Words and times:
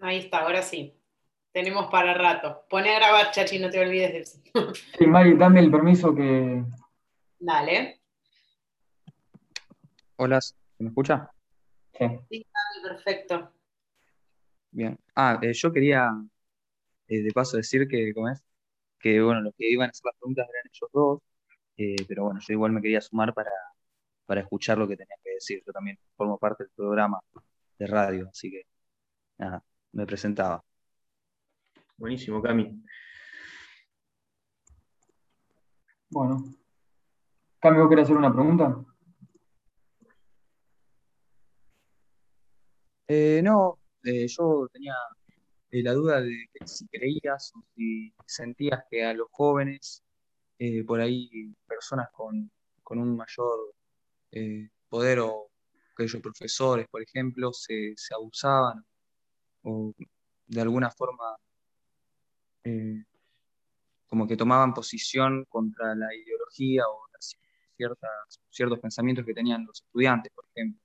Ahí 0.00 0.18
está, 0.18 0.40
ahora 0.40 0.62
sí. 0.62 0.94
Tenemos 1.52 1.90
para 1.90 2.14
rato. 2.14 2.64
Pone 2.68 2.90
a 2.90 2.98
grabar, 2.98 3.30
Chachi, 3.30 3.58
no 3.58 3.70
te 3.70 3.80
olvides 3.80 4.12
de 4.12 4.18
eso. 4.20 4.38
Sí, 4.98 5.06
Mari, 5.06 5.36
dame 5.36 5.60
el 5.60 5.70
permiso 5.70 6.14
que. 6.14 6.62
Dale. 7.38 8.00
Hola, 10.16 10.40
¿se 10.40 10.54
me 10.78 10.88
escucha? 10.88 11.30
Sí. 11.92 12.06
Sí, 12.30 12.46
Cami, 12.52 12.88
perfecto. 12.88 13.52
Bien. 14.70 14.98
Ah, 15.14 15.38
eh, 15.42 15.52
yo 15.52 15.72
quería 15.72 16.10
eh, 17.08 17.22
de 17.22 17.32
paso 17.32 17.56
decir 17.56 17.88
que, 17.88 18.12
¿cómo 18.14 18.28
es? 18.28 18.42
Que 18.98 19.20
bueno, 19.20 19.40
los 19.40 19.54
que 19.56 19.70
iban 19.70 19.88
a 19.88 19.90
hacer 19.90 20.02
las 20.04 20.16
preguntas 20.16 20.46
eran 20.48 20.70
ellos 20.72 20.90
dos, 20.92 21.20
eh, 21.76 21.96
pero 22.06 22.24
bueno, 22.24 22.40
yo 22.40 22.52
igual 22.52 22.72
me 22.72 22.82
quería 22.82 23.00
sumar 23.00 23.32
para, 23.32 23.50
para 24.26 24.42
escuchar 24.42 24.78
lo 24.78 24.86
que 24.86 24.96
tenían 24.96 25.18
que 25.22 25.30
decir. 25.30 25.62
Yo 25.66 25.72
también 25.72 25.98
formo 26.16 26.38
parte 26.38 26.64
del 26.64 26.72
programa 26.74 27.20
de 27.78 27.86
radio, 27.86 28.28
así 28.30 28.50
que 28.50 28.62
nada, 29.38 29.64
me 29.92 30.06
presentaba. 30.06 30.64
Buenísimo, 31.96 32.40
Cami. 32.40 32.82
Bueno. 36.10 36.44
Cami, 37.60 37.78
¿vos 37.78 37.88
querés 37.88 38.04
hacer 38.04 38.16
una 38.16 38.32
pregunta? 38.32 38.84
Eh, 43.08 43.40
no, 43.42 43.78
eh, 44.04 44.26
yo 44.28 44.68
tenía 44.72 44.94
eh, 45.70 45.82
la 45.82 45.92
duda 45.92 46.20
de 46.20 46.46
que 46.52 46.66
si 46.66 46.86
creías 46.88 47.52
o 47.54 47.62
si 47.74 48.12
sentías 48.26 48.84
que 48.90 49.04
a 49.04 49.14
los 49.14 49.28
jóvenes, 49.30 50.02
eh, 50.58 50.84
por 50.84 51.00
ahí 51.00 51.54
personas 51.66 52.08
con, 52.12 52.50
con 52.82 52.98
un 52.98 53.16
mayor 53.16 53.74
eh, 54.32 54.68
poder 54.88 55.20
o 55.20 55.50
aquellos 55.92 56.22
profesores, 56.22 56.86
por 56.88 57.02
ejemplo, 57.02 57.52
se, 57.52 57.94
se 57.96 58.14
abusaban 58.14 58.84
o 59.68 59.94
de 60.46 60.60
alguna 60.60 60.90
forma 60.90 61.36
eh, 62.64 63.04
como 64.06 64.26
que 64.26 64.36
tomaban 64.36 64.72
posición 64.72 65.44
contra 65.48 65.94
la 65.94 66.14
ideología 66.14 66.84
o 66.88 67.06
ciertas, 67.76 68.40
ciertos 68.50 68.78
pensamientos 68.80 69.24
que 69.24 69.34
tenían 69.34 69.64
los 69.66 69.82
estudiantes, 69.82 70.32
por 70.34 70.44
ejemplo. 70.54 70.80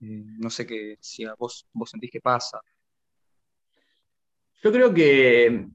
Eh, 0.00 0.24
no 0.38 0.48
sé 0.50 0.66
qué, 0.66 0.96
si 1.00 1.24
a 1.24 1.34
vos, 1.34 1.66
vos 1.72 1.90
sentís 1.90 2.10
que 2.10 2.20
pasa. 2.20 2.60
Yo 4.62 4.72
creo 4.72 4.94
que, 4.94 5.66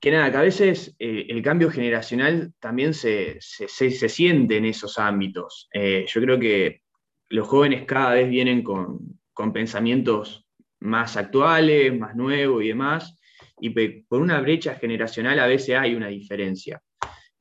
que 0.00 0.10
nada, 0.10 0.30
que 0.30 0.36
a 0.36 0.42
veces 0.42 0.94
eh, 0.98 1.26
el 1.28 1.42
cambio 1.42 1.70
generacional 1.70 2.54
también 2.58 2.94
se, 2.94 3.36
se- 3.40 3.68
se- 3.68 3.90
se 3.90 4.08
siente 4.08 4.56
en 4.56 4.64
esos 4.64 4.98
ámbitos. 4.98 5.68
Yo 5.72 6.20
creo 6.22 6.38
que 6.38 6.82
los 7.28 7.46
jóvenes 7.46 7.84
cada 7.84 8.14
vez 8.14 8.28
vienen 8.28 8.62
con, 8.62 9.20
con 9.32 9.52
pensamientos 9.52 10.47
más 10.80 11.16
actuales, 11.16 11.96
más 11.98 12.14
nuevos 12.14 12.62
y 12.64 12.68
demás, 12.68 13.18
y 13.60 13.70
por 13.70 14.20
una 14.20 14.40
brecha 14.40 14.74
generacional 14.76 15.38
a 15.40 15.46
veces 15.46 15.76
hay 15.76 15.94
una 15.94 16.08
diferencia. 16.08 16.80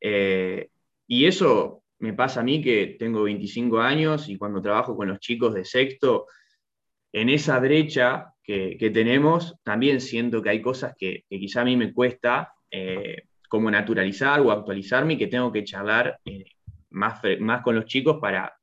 Eh, 0.02 0.70
y 1.08 1.26
eso 1.26 1.84
me 2.00 2.14
pasa 2.14 2.42
a 2.42 2.44
mí 2.44 2.62
que 2.62 2.96
tengo 3.00 3.24
25 3.24 3.80
años 3.80 4.30
y 4.30 4.38
cuando 4.38 4.62
trabajo 4.62 4.96
con 4.96 5.08
los 5.08 5.20
chicos 5.20 5.54
de 5.54 5.66
sexto, 5.66 6.28
en 7.14 7.30
esa 7.30 7.60
brecha 7.60 8.34
que, 8.44 8.78
que 8.78 8.90
tenemos, 8.90 9.56
también 9.64 10.02
siento 10.02 10.42
que 10.42 10.50
hay 10.50 10.62
cosas 10.62 10.96
que, 10.98 11.24
que 11.30 11.40
quizá 11.40 11.62
a 11.62 11.66
mí 11.66 11.76
me 11.76 11.94
cuesta 11.94 12.54
eh, 12.70 13.24
como 13.48 13.72
naturalizar 13.72 14.42
o 14.42 14.52
actualizarme 14.52 15.14
y 15.14 15.18
que 15.18 15.28
tengo 15.28 15.52
que 15.52 15.64
charlar 15.64 16.20
eh, 16.26 16.46
más, 16.90 17.22
más 17.40 17.62
con 17.62 17.76
los 17.76 17.86
chicos 17.86 18.18
para, 18.20 18.57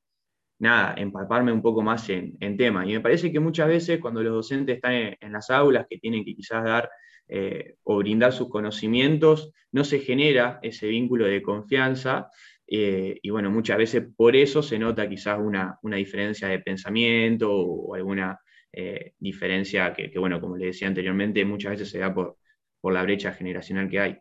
nada, 0.59 0.95
empaparme 0.97 1.53
un 1.53 1.63
poco 1.63 1.83
más 1.83 2.09
en, 2.11 2.37
en 2.41 2.57
tema. 2.57 2.87
Y 2.87 2.93
me 2.93 3.01
parece 3.01 3.33
que 3.33 3.41
muchas 3.41 3.69
veces 3.69 4.01
cuando 4.01 4.23
los 4.23 4.33
docentes 4.33 4.77
están 4.77 4.95
en, 5.21 5.33
las 5.33 5.51
aulas, 5.51 5.87
que 5.89 5.99
tienen 5.99 6.25
que 6.25 6.35
quizás 6.35 6.65
dar 6.65 6.91
eh, 7.29 7.77
o 7.83 7.99
brindar 7.99 8.33
sus 8.33 8.49
conocimientos, 8.49 9.53
no 9.73 9.85
se 9.85 9.99
genera 10.01 10.59
ese 10.63 10.87
vínculo 10.89 11.27
de 11.27 11.43
confianza. 11.43 12.29
eh, 12.67 13.19
y 13.23 13.31
bueno, 13.31 13.51
muchas 13.51 13.77
veces 13.79 14.05
por 14.17 14.37
eso 14.37 14.63
se 14.63 14.79
nota 14.79 15.09
quizás 15.09 15.39
una, 15.39 15.79
una 15.83 15.97
diferencia 15.97 16.49
de 16.49 16.61
pensamiento 16.61 17.53
o, 17.53 17.91
o 17.91 17.95
alguna 17.95 18.39
eh, 18.73 19.13
diferencia 19.19 19.93
que, 19.93 20.11
que, 20.11 20.19
bueno, 20.19 20.41
como 20.41 20.57
le 20.57 20.67
decía 20.67 20.89
anteriormente, 20.89 21.45
muchas 21.45 21.73
veces 21.73 21.91
se 21.91 21.99
da 21.99 22.13
por, 22.13 22.39
por 22.81 22.93
la 22.93 23.03
brecha 23.03 23.33
generacional 23.33 23.89
que 23.89 24.01
hay. 24.01 24.19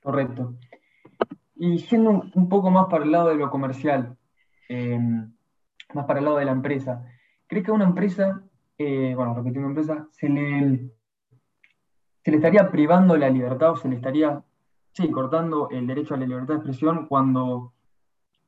Correcto. 0.00 0.58
Y 1.56 1.78
yendo 1.78 2.24
un 2.34 2.48
poco 2.48 2.70
más 2.70 2.86
para 2.86 3.04
el 3.04 3.10
lado 3.10 3.28
de 3.28 3.36
lo 3.36 3.50
comercial, 3.50 4.16
eh, 4.68 4.98
más 5.94 6.04
para 6.04 6.18
el 6.18 6.24
lado 6.24 6.36
de 6.36 6.44
la 6.44 6.52
empresa, 6.52 7.04
¿crees 7.46 7.64
que 7.64 7.70
a 7.70 7.74
una 7.74 7.84
empresa, 7.84 8.42
eh, 8.78 9.14
bueno, 9.14 9.34
repitiendo 9.34 9.68
empresa, 9.68 10.06
se 10.10 10.28
le, 10.28 10.90
se 12.22 12.30
le 12.30 12.36
estaría 12.36 12.70
privando 12.70 13.16
la 13.16 13.30
libertad 13.30 13.70
o 13.70 13.76
se 13.76 13.88
le 13.88 13.96
estaría, 13.96 14.42
sí, 14.92 15.10
cortando 15.10 15.70
el 15.70 15.86
derecho 15.86 16.14
a 16.14 16.18
la 16.18 16.26
libertad 16.26 16.54
de 16.54 16.58
expresión 16.60 17.06
cuando, 17.06 17.72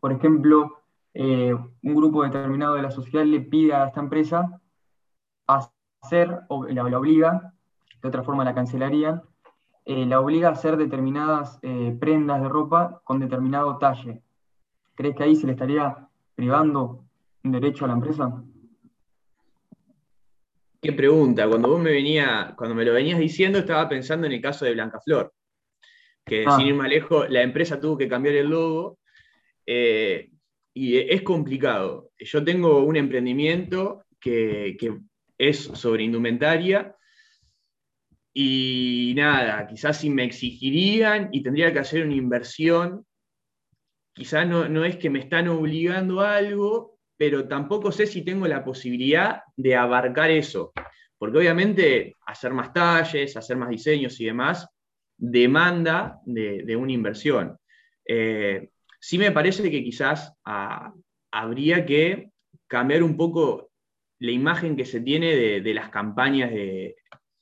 por 0.01 0.13
ejemplo, 0.13 0.83
eh, 1.15 1.55
un 1.55 1.95
grupo 1.95 2.23
determinado 2.23 2.75
de 2.75 2.83
la 2.83 2.91
sociedad 2.91 3.25
le 3.25 3.41
pide 3.41 3.73
a 3.75 3.87
esta 3.87 4.01
empresa 4.01 4.61
hacer, 5.47 6.41
o 6.49 6.67
la, 6.67 6.83
la 6.83 6.99
obliga, 6.99 7.55
de 8.03 8.09
otra 8.09 8.23
forma 8.23 8.45
la 8.45 8.55
cancelarían, 8.55 9.23
eh, 9.91 10.05
la 10.05 10.21
obliga 10.21 10.51
a 10.51 10.53
hacer 10.53 10.77
determinadas 10.77 11.59
eh, 11.63 11.97
prendas 11.99 12.43
de 12.43 12.49
ropa 12.51 13.01
con 13.05 13.21
determinado 13.21 13.79
talle. 13.79 14.21
¿Crees 14.95 15.17
que 15.17 15.23
ahí 15.23 15.35
se 15.35 15.47
le 15.47 15.53
estaría 15.53 16.07
privando 16.35 17.07
un 17.43 17.53
derecho 17.53 17.87
a 17.87 17.89
la 17.89 17.95
empresa? 17.95 18.45
Qué 20.83 20.93
pregunta, 20.93 21.49
cuando 21.49 21.71
vos 21.71 21.81
me 21.81 21.91
venía, 21.91 22.53
cuando 22.55 22.75
me 22.75 22.85
lo 22.85 22.93
venías 22.93 23.19
diciendo, 23.19 23.61
estaba 23.61 23.89
pensando 23.89 24.27
en 24.27 24.35
el 24.35 24.43
caso 24.43 24.67
de 24.67 24.75
Blanca 24.75 25.01
Flor, 25.01 25.33
que 26.23 26.45
Ah. 26.47 26.57
sin 26.59 26.67
ir 26.67 26.75
más 26.75 26.91
lejos, 26.91 27.31
la 27.31 27.41
empresa 27.41 27.81
tuvo 27.81 27.97
que 27.97 28.11
cambiar 28.11 28.35
el 28.35 28.51
logo, 28.51 28.99
eh, 29.65 30.29
y 30.75 30.99
es 30.99 31.23
complicado. 31.23 32.11
Yo 32.19 32.45
tengo 32.45 32.85
un 32.85 32.97
emprendimiento 32.97 34.05
que, 34.21 34.77
que 34.79 34.99
es 35.39 35.59
sobre 35.59 36.03
indumentaria, 36.03 36.95
y 38.41 39.15
nada, 39.17 39.67
quizás 39.67 39.99
si 39.99 40.11
me 40.11 40.23
exigirían 40.23 41.29
y 41.33 41.43
tendría 41.43 41.73
que 41.73 41.81
hacer 41.81 42.05
una 42.05 42.15
inversión, 42.15 43.05
quizás 44.15 44.47
no, 44.47 44.69
no 44.69 44.85
es 44.85 44.97
que 44.97 45.11
me 45.11 45.19
están 45.19 45.49
obligando 45.49 46.21
a 46.21 46.37
algo, 46.37 47.01
pero 47.17 47.49
tampoco 47.49 47.91
sé 47.91 48.07
si 48.07 48.23
tengo 48.23 48.47
la 48.47 48.65
posibilidad 48.65 49.43
de 49.57 49.75
abarcar 49.75 50.31
eso. 50.31 50.73
Porque 51.19 51.39
obviamente 51.39 52.15
hacer 52.29 52.53
más 52.53 52.73
talles, 52.73 53.37
hacer 53.37 53.57
más 53.57 53.71
diseños 53.71 54.21
y 54.21 54.27
demás, 54.27 54.69
demanda 55.17 56.21
de, 56.25 56.77
una 56.77 56.93
inversión. 56.93 57.59
Eh, 58.07 58.69
sí 59.01 59.19
me 59.19 59.33
parece 59.33 59.69
que 59.69 59.83
quizás 59.83 60.33
ah, 60.45 60.93
habría 61.33 61.85
que 61.85 62.31
cambiar 62.69 63.03
un 63.03 63.17
poco 63.17 63.73
la 64.21 64.31
imagen 64.31 64.77
que 64.77 64.85
se 64.85 65.01
tiene 65.01 65.35
de, 65.35 65.61
de 65.61 65.75
las 65.75 65.91
campañas 65.91 66.53
de, 66.53 66.95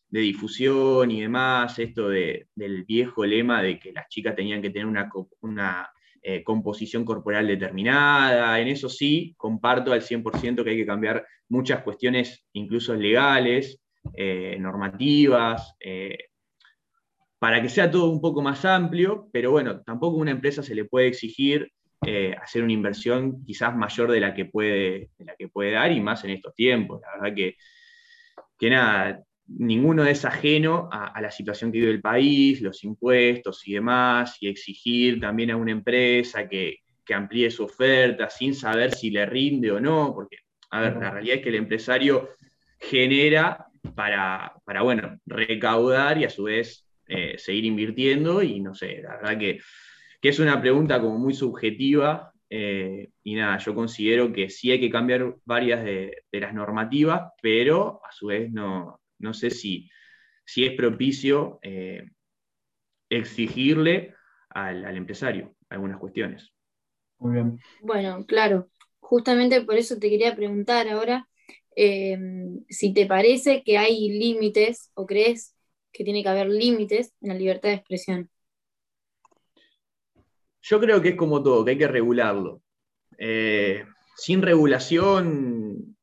de 0.08 0.20
difusión 0.20 1.10
y 1.10 1.20
demás, 1.22 1.78
esto 1.78 2.08
de- 2.08 2.48
del 2.54 2.84
viejo 2.84 3.24
lema 3.26 3.62
de 3.62 3.78
que 3.78 3.92
las 3.92 4.08
chicas 4.08 4.34
tenían 4.36 4.62
que 4.62 4.70
tener 4.70 4.86
una, 4.86 5.10
una, 5.40 5.90
eh, 6.22 6.42
composición 6.42 7.04
corporal 7.04 7.46
determinada, 7.46 8.58
en 8.60 8.68
eso 8.68 8.88
sí, 8.88 9.34
comparto 9.36 9.92
al 9.92 10.02
100% 10.02 10.64
que 10.64 10.70
hay 10.70 10.76
que 10.76 10.86
cambiar 10.86 11.24
muchas 11.48 11.82
cuestiones, 11.82 12.44
incluso 12.52 12.94
legales, 12.94 13.80
eh, 14.14 14.56
normativas, 14.58 15.74
eh, 15.80 16.18
para 17.38 17.60
que 17.62 17.68
sea 17.68 17.90
todo 17.90 18.10
un 18.10 18.20
poco 18.20 18.42
más 18.42 18.64
amplio, 18.64 19.28
pero 19.32 19.50
bueno, 19.52 19.82
tampoco 19.82 20.16
a 20.16 20.22
una 20.22 20.30
empresa 20.32 20.62
se 20.62 20.74
le 20.74 20.84
puede 20.86 21.08
exigir 21.08 21.70
hacer 22.40 22.62
una 22.62 22.72
inversión 22.72 23.42
quizás 23.44 23.74
mayor 23.76 24.12
de 24.12 24.20
la, 24.20 24.32
que 24.34 24.44
puede, 24.44 25.10
de 25.18 25.24
la 25.24 25.34
que 25.36 25.48
puede 25.48 25.72
dar, 25.72 25.90
y 25.90 26.00
más 26.00 26.22
en 26.24 26.30
estos 26.30 26.54
tiempos. 26.54 27.00
La 27.02 27.20
verdad 27.20 27.36
que, 27.36 27.56
que 28.58 28.70
nada, 28.70 29.22
ninguno 29.48 30.04
es 30.04 30.24
ajeno 30.24 30.88
a, 30.92 31.06
a 31.06 31.20
la 31.20 31.30
situación 31.30 31.70
que 31.70 31.78
vive 31.78 31.92
el 31.92 32.00
país, 32.00 32.60
los 32.60 32.82
impuestos 32.84 33.66
y 33.66 33.74
demás, 33.74 34.36
y 34.40 34.48
exigir 34.48 35.20
también 35.20 35.50
a 35.50 35.56
una 35.56 35.72
empresa 35.72 36.48
que, 36.48 36.80
que 37.04 37.14
amplíe 37.14 37.50
su 37.50 37.64
oferta 37.64 38.28
sin 38.28 38.54
saber 38.54 38.92
si 38.92 39.10
le 39.10 39.24
rinde 39.24 39.70
o 39.70 39.80
no, 39.80 40.12
porque, 40.14 40.38
a 40.70 40.80
ver, 40.80 40.96
la 40.96 41.10
realidad 41.10 41.36
es 41.36 41.42
que 41.42 41.48
el 41.50 41.54
empresario 41.54 42.30
genera 42.78 43.66
para, 43.94 44.52
para 44.64 44.82
bueno, 44.82 45.18
recaudar 45.24 46.18
y 46.18 46.24
a 46.24 46.30
su 46.30 46.44
vez 46.44 46.84
eh, 47.06 47.36
seguir 47.38 47.64
invirtiendo, 47.64 48.42
y 48.42 48.60
no 48.60 48.74
sé, 48.74 49.00
la 49.02 49.16
verdad 49.16 49.38
que, 49.38 49.60
que 50.20 50.28
es 50.28 50.38
una 50.40 50.60
pregunta 50.60 51.00
como 51.00 51.18
muy 51.18 51.34
subjetiva, 51.34 52.32
eh, 52.50 53.10
y 53.22 53.34
nada, 53.34 53.58
yo 53.58 53.74
considero 53.74 54.32
que 54.32 54.50
sí 54.50 54.70
hay 54.70 54.80
que 54.80 54.90
cambiar 54.90 55.36
varias 55.44 55.84
de, 55.84 56.24
de 56.30 56.40
las 56.40 56.52
normativas, 56.52 57.32
pero 57.40 58.00
a 58.04 58.12
su 58.12 58.26
vez 58.26 58.50
no, 58.52 59.00
no 59.18 59.34
sé 59.34 59.50
si, 59.50 59.88
si 60.44 60.64
es 60.66 60.74
propicio 60.74 61.58
eh, 61.62 62.04
exigirle 63.08 64.14
al, 64.50 64.84
al 64.84 64.96
empresario 64.96 65.54
algunas 65.68 65.98
cuestiones. 65.98 66.52
Muy 67.18 67.34
bien. 67.34 67.60
Bueno, 67.82 68.24
claro, 68.26 68.68
justamente 69.00 69.62
por 69.62 69.76
eso 69.76 69.98
te 69.98 70.10
quería 70.10 70.36
preguntar 70.36 70.88
ahora, 70.88 71.28
eh, 71.74 72.18
si 72.68 72.92
te 72.92 73.06
parece 73.06 73.62
que 73.64 73.78
hay 73.78 74.08
límites 74.08 74.90
o 74.94 75.06
crees 75.06 75.54
que 75.92 76.04
tiene 76.04 76.22
que 76.22 76.28
haber 76.28 76.48
límites 76.48 77.14
en 77.20 77.28
la 77.30 77.34
libertad 77.34 77.70
de 77.70 77.76
expresión. 77.76 78.30
Yo 80.62 80.80
creo 80.80 81.00
que 81.00 81.10
es 81.10 81.16
como 81.16 81.42
todo, 81.42 81.64
que 81.64 81.72
hay 81.72 81.78
que 81.78 81.88
regularlo. 81.88 82.62
Eh, 83.18 83.84
sin 84.16 84.42
regulación 84.42 85.95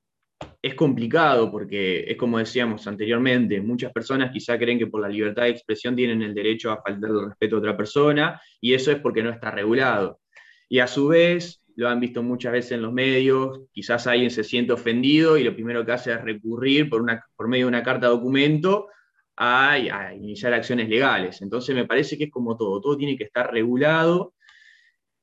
es 0.63 0.75
complicado 0.75 1.51
porque 1.51 2.05
es 2.07 2.15
como 2.15 2.39
decíamos 2.39 2.87
anteriormente, 2.87 3.59
muchas 3.59 3.91
personas 3.91 4.31
quizá 4.31 4.57
creen 4.57 4.79
que 4.79 4.87
por 4.87 5.01
la 5.01 5.09
libertad 5.09 5.43
de 5.43 5.49
expresión 5.49 5.93
tienen 5.93 6.21
el 6.21 6.33
derecho 6.33 6.71
a 6.71 6.81
faltar 6.81 7.09
el 7.09 7.25
respeto 7.27 7.57
a 7.57 7.59
otra 7.59 7.75
persona 7.75 8.41
y 8.61 8.73
eso 8.73 8.89
es 8.89 8.99
porque 8.99 9.21
no 9.21 9.29
está 9.29 9.51
regulado. 9.51 10.21
Y 10.69 10.79
a 10.79 10.87
su 10.87 11.09
vez, 11.09 11.61
lo 11.75 11.89
han 11.89 11.99
visto 11.99 12.23
muchas 12.23 12.53
veces 12.53 12.71
en 12.71 12.81
los 12.81 12.93
medios, 12.93 13.59
quizás 13.73 14.07
alguien 14.07 14.31
se 14.31 14.45
siente 14.45 14.71
ofendido 14.71 15.37
y 15.37 15.43
lo 15.43 15.53
primero 15.53 15.85
que 15.85 15.91
hace 15.91 16.13
es 16.13 16.21
recurrir 16.21 16.89
por, 16.89 17.01
una, 17.01 17.21
por 17.35 17.49
medio 17.49 17.65
de 17.65 17.69
una 17.69 17.83
carta 17.83 18.07
documento 18.07 18.87
a, 19.35 20.13
iniciar 20.15 20.53
acciones 20.53 20.87
legales. 20.87 21.41
Entonces 21.41 21.75
me 21.75 21.85
parece 21.85 22.17
que 22.17 22.25
es 22.25 22.31
como 22.31 22.55
todo, 22.55 22.79
todo 22.79 22.95
tiene 22.95 23.17
que 23.17 23.25
estar 23.25 23.51
regulado 23.51 24.33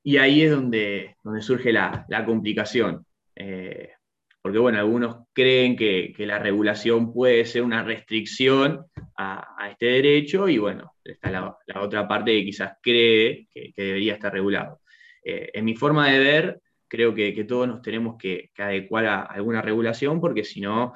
y 0.02 0.18
ahí 0.18 0.42
es 0.42 0.50
donde, 0.50 1.16
donde 1.24 1.40
surge 1.40 1.72
la, 1.72 2.04
complicación. 2.26 3.06
Eh, 3.34 3.92
porque 4.42 4.58
bueno, 4.58 4.78
algunos 4.78 5.26
creen 5.32 5.76
que, 5.76 6.14
la 6.18 6.38
regulación 6.38 7.12
puede 7.12 7.44
ser 7.44 7.62
una 7.62 7.82
restricción 7.82 8.86
a, 9.16 9.68
este 9.70 9.86
derecho 9.86 10.48
y 10.48 10.58
bueno, 10.58 10.94
está 11.04 11.30
la, 11.30 11.56
otra 11.80 12.08
parte 12.08 12.32
que 12.32 12.44
quizás 12.44 12.72
cree 12.82 13.48
que, 13.52 13.72
debería 13.76 14.14
estar 14.14 14.32
regulado. 14.32 14.80
Eh, 15.22 15.50
en 15.52 15.64
mi 15.64 15.74
forma 15.76 16.10
de 16.10 16.18
ver, 16.18 16.60
creo 16.88 17.14
que, 17.14 17.44
todos 17.44 17.68
nos 17.68 17.82
tenemos 17.82 18.16
que, 18.16 18.50
adecuar 18.56 19.06
a 19.06 19.22
alguna 19.22 19.60
regulación 19.60 20.20
porque 20.20 20.44
si 20.44 20.60
no, 20.60 20.94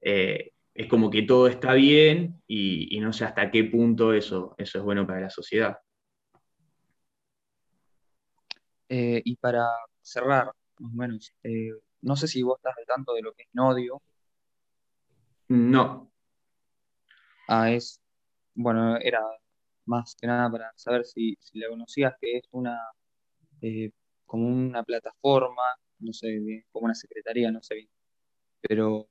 eh, 0.00 0.52
es 0.72 0.86
como 0.86 1.10
que 1.10 1.22
todo 1.22 1.48
está 1.48 1.74
bien 1.74 2.40
y, 2.46 2.98
no 3.00 3.12
sé 3.12 3.24
hasta 3.24 3.50
qué 3.50 3.64
punto 3.64 4.12
eso, 4.12 4.54
eso 4.58 4.78
es 4.78 4.84
bueno 4.84 5.06
para 5.06 5.20
la 5.20 5.30
sociedad. 5.30 5.76
Eh, 8.88 9.22
y 9.24 9.36
para 9.36 9.66
cerrar, 10.02 10.52
más 10.78 10.92
o 10.92 10.96
menos, 10.96 11.32
no 12.02 12.16
sé 12.16 12.28
si 12.28 12.42
vos 12.42 12.58
estás 12.58 12.74
al 12.78 12.86
tanto 12.86 13.14
de 13.14 13.22
lo 13.22 13.32
que 13.32 13.42
es 13.42 13.48
Nodio. 13.52 14.02
No. 15.48 16.12
Ah, 17.48 17.70
es, 17.72 18.00
bueno, 18.54 18.96
era 18.98 19.20
más 19.86 20.16
que 20.20 20.26
nada 20.26 20.50
para 20.50 20.72
saber 20.76 21.04
si, 21.04 21.36
si 21.40 21.58
la 21.58 21.68
conocías, 21.68 22.14
que 22.20 22.38
es 22.38 22.44
una, 22.52 22.78
eh, 23.60 23.90
como 24.24 24.46
una 24.46 24.82
plataforma, 24.84 25.62
no 25.98 26.12
sé 26.12 26.30
bien, 26.38 26.64
como 26.70 26.84
una 26.86 26.94
secretaría, 26.94 27.50
no 27.50 27.62
sé 27.62 27.74
bien, 27.74 27.90
pero 28.60 29.08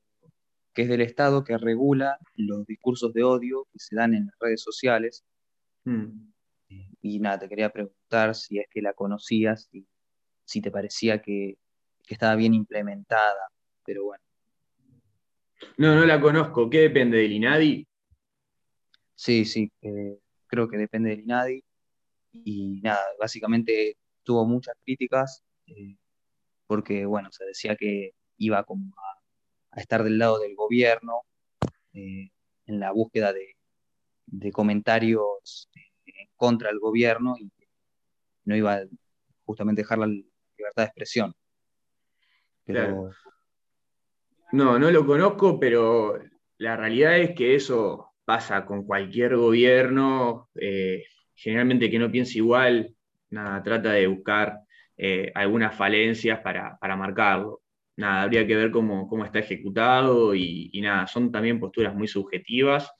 que 0.74 0.84
es 0.84 0.90
del 0.90 1.02
Estado 1.02 1.44
que 1.44 1.58
regula 1.58 2.18
los 2.36 2.66
discursos 2.66 3.14
de 3.14 3.24
odio 3.24 3.68
que 3.74 3.80
se 3.80 3.96
dan 3.96 4.14
en 4.14 4.28
las 4.28 4.36
redes 4.40 4.62
sociales. 4.62 5.26
Mm. 5.84 6.32
Y 7.02 7.20
nada, 7.20 7.40
te 7.40 7.50
quería 7.50 7.72
preguntar 7.72 8.36
si 8.36 8.60
es 8.60 8.68
que 8.70 8.82
la 8.82 8.94
conocías 8.94 9.68
y 9.74 9.88
si 10.46 10.62
te 10.62 10.72
parecía 10.72 11.22
que, 11.22 11.58
estaba 12.14 12.36
bien 12.36 12.54
implementada, 12.54 13.50
pero 13.86 14.06
bueno. 14.06 14.24
No, 15.78 15.96
no 15.96 16.06
la 16.06 16.20
conozco. 16.22 16.70
¿Qué 16.70 16.80
depende 16.80 17.18
del 17.18 17.34
INADI? 17.34 17.88
Sí, 19.16 19.46
sí, 19.46 19.72
creo 20.48 20.70
que 20.70 20.78
depende 20.78 21.10
del 21.10 21.22
INADI. 21.22 21.64
Y 22.32 22.80
nada, 22.82 23.04
básicamente 23.20 23.98
tuvo 24.24 24.46
muchas 24.46 24.76
críticas 24.84 25.44
eh, 25.68 25.98
porque, 26.68 27.06
bueno, 27.06 27.30
se 27.32 27.46
decía 27.46 27.76
que 27.76 28.12
iba 28.38 28.64
como 28.64 28.94
a 28.98 29.20
a 29.72 29.80
estar 29.82 30.04
del 30.04 30.18
lado 30.18 30.40
del 30.40 30.56
gobierno 30.56 31.22
eh, 31.94 32.30
en 32.66 32.80
la 32.80 32.92
búsqueda 32.92 33.34
de, 33.34 33.56
comentarios 34.52 35.70
eh, 35.76 35.92
en 36.06 36.28
contra 36.36 36.70
del 36.70 36.80
gobierno 36.80 37.36
y 37.40 37.52
no 38.46 38.56
iba 38.56 38.76
a 38.76 38.84
justamente 39.46 39.82
dejar 39.82 40.00
la 40.00 40.08
libertad 40.08 40.84
de 40.84 40.86
expresión. 40.86 41.34
No, 44.52 44.80
no 44.80 44.92
lo 44.92 45.06
conozco, 45.06 45.60
pero 45.60 46.20
la 46.58 46.76
realidad 46.76 47.18
es 47.18 47.36
que 47.36 47.56
eso 47.56 48.14
pasa 48.26 48.66
con 48.66 48.86
cualquier 48.86 49.36
gobierno, 49.36 50.50
eh, 50.56 51.04
generalmente 51.36 51.90
que 51.90 52.00
no 52.00 52.12
piensa 52.12 52.38
igual, 52.38 52.96
nada, 53.30 53.62
trata 53.64 53.92
de 53.92 54.08
buscar 54.08 54.60
algunas 55.34 55.74
falencias 55.76 56.40
para, 56.42 56.78
para 56.78 56.98
marcarlo 56.98 57.62
nada, 58.00 58.24
habría 58.24 58.48
que 58.48 58.56
ver 58.56 58.72
cómo, 58.72 59.26
está 59.26 59.40
ejecutado 59.40 60.34
y, 60.34 60.72
nada, 60.82 61.06
son 61.06 61.32
también 61.32 61.60
posturas 61.60 61.94
muy 61.94 62.08
subjetivas 62.08 62.92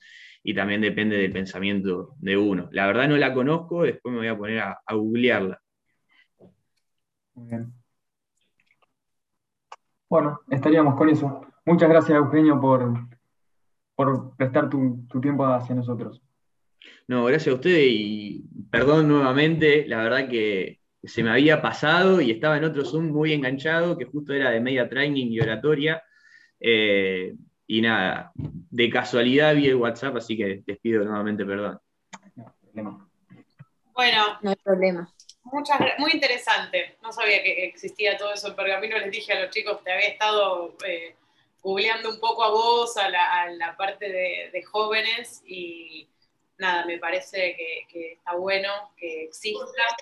y 0.42 0.54
también 0.54 0.80
depende 0.80 1.16
del 1.16 1.32
pensamiento 1.32 2.14
de 2.18 2.36
uno. 2.36 2.68
La 2.72 2.86
verdad 2.86 3.08
no 3.08 3.16
la 3.16 3.34
conozco, 3.34 3.82
después 3.82 4.12
me 4.12 4.18
voy 4.18 4.28
a 4.28 4.36
poner 4.36 4.58
a, 4.60 4.78
googlearla. 4.90 5.60
Muy 7.34 7.48
bien. 7.48 7.79
Bueno, 10.10 10.40
estaríamos 10.50 10.96
con 10.96 11.08
eso. 11.08 11.46
Muchas 11.64 11.88
gracias, 11.88 12.18
Eugenio, 12.18 12.60
por, 12.60 12.94
por 13.94 14.36
prestar 14.36 14.68
tu, 14.68 15.06
tu 15.08 15.20
tiempo 15.20 15.44
hacia 15.46 15.76
nosotros. 15.76 16.20
No, 17.06 17.24
gracias 17.26 17.52
a 17.52 17.56
ustedes 17.56 17.86
y 17.88 18.44
perdón 18.70 19.06
nuevamente, 19.06 19.86
la 19.86 20.02
verdad 20.02 20.28
que 20.28 20.80
se 21.02 21.22
me 21.22 21.30
había 21.30 21.62
pasado 21.62 22.20
y 22.20 22.32
estaba 22.32 22.56
en 22.56 22.64
otro 22.64 22.84
Zoom 22.84 23.06
muy 23.06 23.32
enganchado, 23.32 23.96
que 23.96 24.04
justo 24.04 24.32
era 24.32 24.50
de 24.50 24.60
media 24.60 24.88
training 24.88 25.28
y 25.30 25.40
oratoria. 25.40 26.02
Eh, 26.58 27.36
y 27.68 27.80
nada, 27.80 28.32
de 28.34 28.90
casualidad 28.90 29.54
vi 29.54 29.68
el 29.68 29.76
WhatsApp, 29.76 30.16
así 30.16 30.36
que 30.36 30.64
les 30.66 30.78
pido 30.80 31.04
nuevamente 31.04 31.46
perdón. 31.46 31.78
Bueno, 32.74 34.38
no 34.42 34.50
hay 34.50 34.56
problema. 34.56 35.08
Muchas, 35.52 35.80
muy 35.98 36.12
interesante. 36.12 36.96
No 37.02 37.12
sabía 37.12 37.42
que 37.42 37.64
existía 37.64 38.16
todo 38.16 38.32
eso 38.32 38.48
en 38.48 38.56
pergamino. 38.56 38.98
Les 38.98 39.10
dije 39.10 39.32
a 39.32 39.40
los 39.40 39.50
chicos 39.50 39.78
que 39.78 39.84
te 39.84 39.92
había 39.92 40.08
estado 40.08 40.76
eh, 40.86 41.16
googleando 41.62 42.10
un 42.10 42.20
poco 42.20 42.44
a 42.44 42.50
vos, 42.50 42.96
a 42.96 43.08
la, 43.08 43.74
parte 43.76 44.08
de, 44.08 44.62
jóvenes, 44.62 45.42
y 45.46 46.08
nada, 46.58 46.84
me 46.86 46.98
parece 46.98 47.56
que, 47.56 47.86
que 47.90 48.12
está 48.12 48.34
bueno 48.34 48.92
que 48.96 49.24
exista 49.24 49.96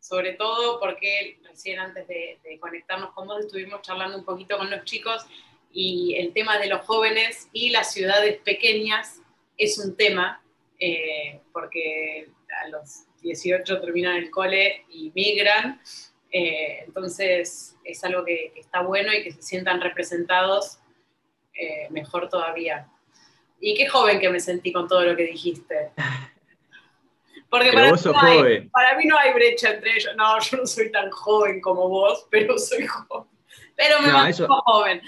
sobre 0.00 0.32
todo 0.32 0.80
porque 0.80 1.38
recién 1.44 1.78
antes 1.78 2.08
de, 2.08 2.38
conectarnos 2.58 3.12
con 3.12 3.28
vos 3.28 3.44
estuvimos 3.44 3.82
charlando 3.82 4.18
un 4.18 4.24
poquito 4.24 4.58
con 4.58 4.70
los 4.70 4.84
chicos 4.84 5.24
y 5.72 6.16
el 6.16 6.32
tema 6.32 6.58
de 6.58 6.66
los 6.66 6.84
jóvenes 6.84 7.48
y 7.52 7.70
las 7.70 7.92
ciudades 7.92 8.38
pequeñas 8.40 9.20
es 9.56 9.78
un 9.78 9.96
tema, 9.96 10.42
eh, 10.78 11.40
porque 11.52 12.28
a 12.62 12.68
los 12.68 13.04
18 13.22 13.80
terminan 13.80 14.16
el 14.16 14.30
cole 14.30 14.84
y 14.88 15.12
migran, 15.14 15.80
eh, 16.30 16.84
entonces 16.86 17.76
es 17.84 18.04
algo 18.04 18.24
que, 18.24 18.52
está 18.56 18.82
bueno 18.82 19.12
y 19.12 19.22
que 19.22 19.32
se 19.32 19.42
sientan 19.42 19.80
representados 19.80 20.78
eh, 21.54 21.88
mejor 21.90 22.28
todavía. 22.28 22.88
Y 23.60 23.74
qué 23.74 23.86
joven 23.88 24.20
que 24.20 24.30
me 24.30 24.40
sentí 24.40 24.72
con 24.72 24.88
todo 24.88 25.04
lo 25.04 25.16
que 25.16 25.24
dijiste. 25.24 25.90
Porque 27.50 27.72
para, 27.72 28.96
mí 28.96 29.06
no 29.06 29.18
hay 29.18 29.32
brecha 29.34 29.70
entre 29.70 29.96
ellos. 29.96 30.14
No, 30.16 30.40
yo 30.40 30.58
no 30.58 30.66
soy 30.66 30.90
tan 30.92 31.10
joven 31.10 31.60
como 31.60 31.88
vos, 31.88 32.26
pero 32.30 32.56
soy 32.56 32.86
joven. 32.86 33.28
Pero 33.76 34.00
me 34.00 34.08
no, 34.08 34.12
mantengo 34.12 34.62
joven. 34.62 35.02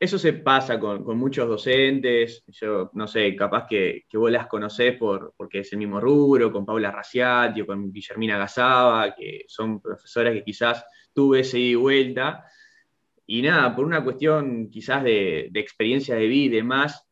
Eso 0.00 0.16
se 0.16 0.32
pasa 0.32 0.78
con, 0.78 1.04
muchos 1.18 1.48
docentes. 1.48 2.44
Yo 2.46 2.90
no 2.94 3.08
sé, 3.08 3.34
capaz 3.34 3.66
que, 3.66 4.04
vos 4.12 4.30
las 4.30 4.46
conocés 4.46 4.96
por, 4.96 5.34
porque 5.36 5.60
es 5.60 5.72
el 5.72 5.80
mismo 5.80 6.00
rubro, 6.00 6.52
con 6.52 6.64
Paula 6.64 6.92
Raciati 6.92 7.66
con 7.66 7.92
Guillermina 7.92 8.38
Gazaba, 8.38 9.14
que 9.14 9.44
son 9.48 9.80
profesoras 9.80 10.34
que 10.34 10.44
quizás 10.44 10.84
tuve 11.12 11.40
ese 11.40 11.58
y 11.58 11.74
vuelta. 11.74 12.44
Y 13.26 13.42
nada, 13.42 13.74
por 13.74 13.84
una 13.84 14.04
cuestión 14.04 14.70
quizás 14.70 15.02
de, 15.02 15.48
de 15.50 15.60
experiencia 15.60 16.14
de 16.14 16.28
vida 16.28 16.44
y 16.44 16.56
demás, 16.58 17.04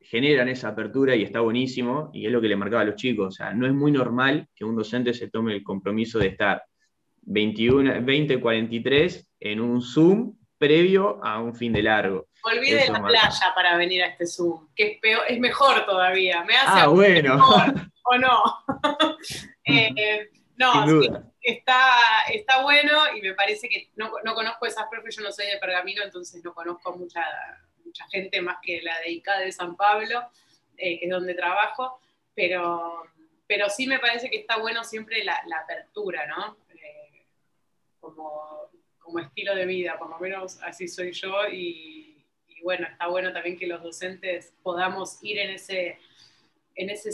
generan 0.00 0.48
esa 0.48 0.68
apertura 0.68 1.14
y 1.14 1.22
está 1.22 1.40
buenísimo, 1.40 2.10
y 2.12 2.26
es 2.26 2.32
lo 2.32 2.40
que 2.40 2.48
le 2.48 2.56
marcaba 2.56 2.82
a 2.82 2.86
los 2.86 2.96
chicos. 2.96 3.28
O 3.28 3.30
sea, 3.30 3.54
no 3.54 3.66
es 3.66 3.72
muy 3.72 3.92
normal 3.92 4.48
que 4.54 4.64
un 4.64 4.74
docente 4.74 5.14
se 5.14 5.30
tome 5.30 5.54
el 5.54 5.62
compromiso 5.62 6.18
de 6.18 6.26
estar 6.26 6.62
21, 7.22 8.02
20, 8.04 8.40
43 8.40 9.30
en 9.40 9.60
un 9.60 9.80
Zoom 9.80 10.34
previo 10.62 11.18
a 11.24 11.40
un 11.40 11.56
fin 11.56 11.72
de 11.72 11.82
largo. 11.82 12.28
Olvide 12.44 12.88
la 12.88 13.02
playa 13.02 13.52
para 13.52 13.76
venir 13.76 14.04
a 14.04 14.06
este 14.06 14.26
Zoom, 14.26 14.68
que 14.76 14.92
es, 14.92 15.00
peor, 15.00 15.24
es 15.28 15.40
mejor 15.40 15.84
todavía. 15.84 16.44
Me 16.44 16.54
hace 16.54 16.82
ah, 16.82 16.86
bueno. 16.86 17.36
o 18.04 18.18
no. 18.18 18.42
Eh, 19.64 20.28
no, 20.56 20.84
está, 21.40 22.24
está 22.32 22.62
bueno 22.62 23.16
y 23.16 23.22
me 23.22 23.32
parece 23.32 23.68
que 23.68 23.90
no, 23.94 24.10
no 24.24 24.34
conozco 24.34 24.66
esas 24.66 24.88
profes, 24.90 25.16
yo 25.16 25.22
no 25.22 25.30
soy 25.30 25.46
de 25.46 25.58
pergamino, 25.58 26.02
entonces 26.02 26.42
no 26.44 26.52
conozco 26.52 26.96
mucha 26.96 27.24
mucha 27.84 28.08
gente 28.08 28.40
más 28.40 28.56
que 28.62 28.82
la 28.82 28.98
dedicada 29.00 29.40
de 29.40 29.52
San 29.52 29.76
Pablo, 29.76 30.28
eh, 30.76 30.98
que 30.98 31.04
es 31.04 31.10
donde 31.10 31.34
trabajo, 31.34 32.00
pero, 32.34 33.02
pero 33.46 33.68
sí 33.68 33.86
me 33.86 33.98
parece 33.98 34.30
que 34.30 34.38
está 34.38 34.56
bueno 34.58 34.82
siempre 34.82 35.22
la, 35.22 35.42
apertura, 35.62 36.26
¿no? 36.26 36.56
Eh, 36.74 37.26
como, 38.00 38.70
estilo 39.20 39.54
de 39.54 39.66
vida, 39.66 39.98
por 39.98 40.10
lo 40.10 40.18
menos 40.18 40.60
así 40.62 40.88
soy 40.88 41.12
yo 41.12 41.48
y, 41.48 42.24
bueno, 42.62 42.86
está 42.90 43.08
bueno 43.08 43.32
también 43.32 43.58
que 43.58 43.66
los 43.66 43.82
docentes 43.82 44.54
podamos 44.62 45.18
ir 45.22 45.38
en 45.38 45.50
ese, 45.50 45.98
en 46.76 46.90
ese, 46.90 47.10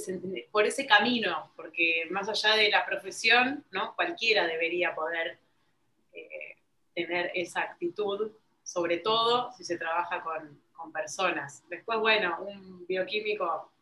por 0.50 0.66
ese 0.66 0.86
camino, 0.86 1.52
porque 1.56 2.06
más 2.10 2.28
allá 2.28 2.54
de 2.56 2.68
la 2.68 2.84
profesión, 2.84 3.64
¿no? 3.70 3.94
cualquiera 3.94 4.46
debería 4.46 4.94
poder 4.94 5.38
eh, 6.12 6.56
tener 6.94 7.30
esa 7.34 7.62
actitud, 7.62 8.32
sobre 8.62 8.98
todo 8.98 9.50
si 9.52 9.64
se 9.64 9.78
trabaja 9.78 10.22
con, 10.22 10.60
con 10.78 10.92
personas. 10.92 11.64
Después, 11.68 11.98
bueno, 11.98 12.38
un 12.40 12.86
bioquímico 12.86 13.72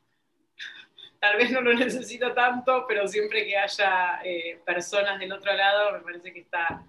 tal 1.20 1.36
vez 1.36 1.50
no 1.50 1.60
lo 1.60 1.74
necesito 1.74 2.32
tanto, 2.32 2.84
pero 2.86 3.06
siempre 3.06 3.44
que 3.44 3.56
haya 3.56 4.20
eh, 4.24 4.60
personas 4.64 5.18
del 5.18 5.32
otro 5.32 5.52
lado, 5.52 5.92
me 5.92 6.00
parece 6.00 6.32
que 6.32 6.40
está, 6.40 6.84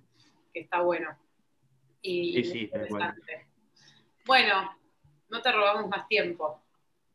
que 0.57 0.63
está 0.63 0.81
bueno. 0.81 1.09
Y 2.01 2.33
Sí, 2.33 2.43
sí, 2.43 2.59
interesante. 2.61 3.47
Bueno, 4.25 4.71
no 5.29 5.41
te 5.41 5.51
robamos 5.51 5.89
más 5.89 6.07
tiempo. 6.07 6.63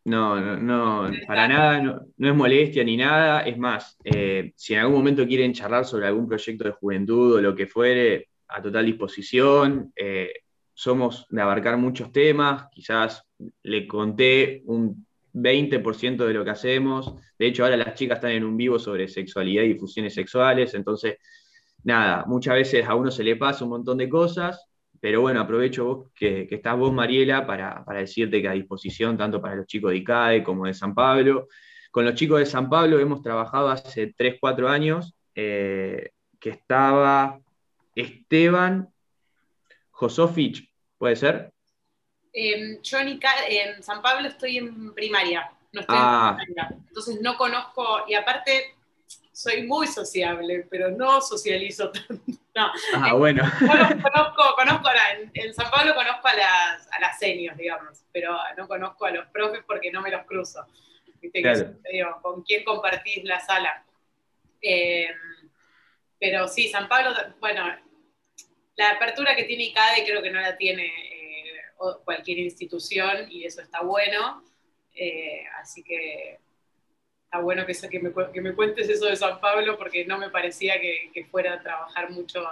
No, 0.04 0.40
no, 0.40 0.56
no, 0.56 1.10
para 1.28 1.46
nada, 1.46 1.80
no, 1.80 2.00
no 2.16 2.28
es 2.28 2.34
molestia 2.34 2.82
ni 2.82 2.96
nada. 2.96 3.42
Es 3.42 3.56
más, 3.56 3.96
eh, 4.04 4.52
si 4.56 4.74
en 4.74 4.80
algún 4.80 4.96
momento 4.96 5.26
quieren 5.26 5.52
charlar 5.52 5.84
sobre 5.84 6.06
algún 6.06 6.26
proyecto 6.26 6.64
de 6.64 6.72
juventud 6.72 7.36
o 7.36 7.40
lo 7.40 7.54
que 7.54 7.66
fuere, 7.66 8.28
a 8.48 8.60
total 8.60 8.86
disposición. 8.86 9.92
Eh, 9.96 10.32
somos 10.74 11.26
de 11.28 11.42
abarcar 11.42 11.76
muchos 11.76 12.12
temas, 12.12 12.66
quizás 12.72 13.24
le 13.62 13.86
conté 13.86 14.62
un 14.66 15.06
20% 15.34 16.26
de 16.26 16.34
lo 16.34 16.44
que 16.44 16.50
hacemos. 16.50 17.14
De 17.38 17.46
hecho, 17.46 17.64
ahora 17.64 17.76
las 17.76 17.94
chicas 17.94 18.16
están 18.16 18.32
en 18.32 18.44
un 18.44 18.56
vivo 18.56 18.78
sobre 18.78 19.08
sexualidad 19.08 19.62
y 19.64 19.74
difusiones 19.74 20.14
sexuales, 20.14 20.74
entonces, 20.74 21.18
nada, 21.84 22.24
muchas 22.26 22.54
veces 22.54 22.86
a 22.88 22.94
uno 22.94 23.10
se 23.10 23.24
le 23.24 23.36
pasa 23.36 23.64
un 23.64 23.70
montón 23.70 23.98
de 23.98 24.08
cosas, 24.08 24.66
pero 25.00 25.20
bueno, 25.20 25.40
aprovecho 25.40 25.84
vos 25.84 26.10
que, 26.14 26.46
que 26.46 26.54
estás 26.56 26.76
vos, 26.78 26.92
Mariela, 26.92 27.44
para, 27.46 27.84
para 27.84 28.00
decirte 28.00 28.40
que 28.40 28.48
a 28.48 28.52
disposición 28.52 29.16
tanto 29.16 29.40
para 29.42 29.56
los 29.56 29.66
chicos 29.66 29.90
de 29.90 29.96
ICAE 29.98 30.44
como 30.44 30.66
de 30.66 30.74
San 30.74 30.94
Pablo. 30.94 31.48
Con 31.90 32.04
los 32.04 32.14
chicos 32.14 32.38
de 32.38 32.46
San 32.46 32.70
Pablo 32.70 32.98
hemos 33.00 33.20
trabajado 33.22 33.68
hace 33.68 34.14
3, 34.16 34.36
4 34.40 34.68
años, 34.68 35.14
eh, 35.34 36.10
que 36.38 36.50
estaba 36.50 37.38
Esteban 37.94 38.88
Josofich, 39.90 40.70
¿puede 40.98 41.16
ser? 41.16 41.52
Eh, 42.32 42.78
yo 42.82 42.98
en, 42.98 43.08
Ica- 43.08 43.44
en 43.48 43.82
San 43.82 44.00
Pablo 44.00 44.28
estoy 44.28 44.56
en 44.58 44.94
primaria, 44.94 45.50
no 45.72 45.80
estoy 45.80 45.96
Ah. 45.98 46.36
en 46.38 46.46
primaria. 46.46 46.78
Entonces 46.88 47.20
no 47.20 47.36
conozco, 47.36 48.04
y 48.08 48.14
aparte 48.14 48.74
soy 49.32 49.62
muy 49.66 49.86
sociable, 49.86 50.66
pero 50.70 50.90
no 50.90 51.20
socializo 51.20 51.90
tanto. 51.92 52.22
No, 52.54 52.70
Ah, 52.94 53.14
bueno. 53.14 53.42
Conozco, 53.58 54.02
conozco, 54.12 54.54
conozco 54.56 54.88
a 54.88 54.94
la- 54.94 55.12
en, 55.32 55.54
San 55.54 55.70
Pablo 55.70 55.94
conozco 55.94 56.28
a 56.28 56.34
las, 56.34 56.88
a 56.92 57.00
las 57.00 57.18
seniors, 57.18 57.56
digamos, 57.56 58.04
pero 58.12 58.36
no 58.56 58.68
conozco 58.68 59.06
a 59.06 59.10
los 59.10 59.26
profes 59.28 59.62
porque 59.66 59.90
no 59.90 60.02
me 60.02 60.10
los 60.10 60.24
cruzo. 60.26 60.66
Viste 61.20 61.40
Claro. 61.40 61.74
digo, 61.90 62.18
¿con 62.20 62.42
quién 62.42 62.62
compartís 62.64 63.24
la 63.24 63.40
sala? 63.40 63.84
Eh, 64.60 65.08
pero 66.18 66.46
sí, 66.46 66.68
San 66.68 66.88
Pablo, 66.88 67.10
bueno, 67.40 67.64
la 68.76 68.90
apertura 68.90 69.34
que 69.34 69.44
tiene 69.44 69.64
ICADE 69.64 70.04
creo 70.04 70.22
que 70.22 70.30
no 70.30 70.40
la 70.40 70.56
tiene 70.56 70.86
eh, 70.86 71.62
cualquier 72.04 72.38
institución 72.38 73.30
y 73.30 73.44
eso 73.44 73.60
está 73.62 73.80
bueno. 73.82 74.44
Eh, 74.94 75.44
así 75.60 75.82
que 75.82 76.38
está 77.32 77.42
bueno 77.42 77.64
que, 77.64 78.42
me, 78.42 78.52
cuentes 78.52 78.90
eso 78.90 79.06
de 79.06 79.16
San 79.16 79.40
Pablo 79.40 79.78
porque 79.78 80.04
no 80.04 80.18
me 80.18 80.28
parecía 80.28 80.78
que, 80.78 81.10
que 81.14 81.24
fuera 81.24 81.54
a 81.54 81.62
trabajar 81.62 82.10
mucho. 82.10 82.44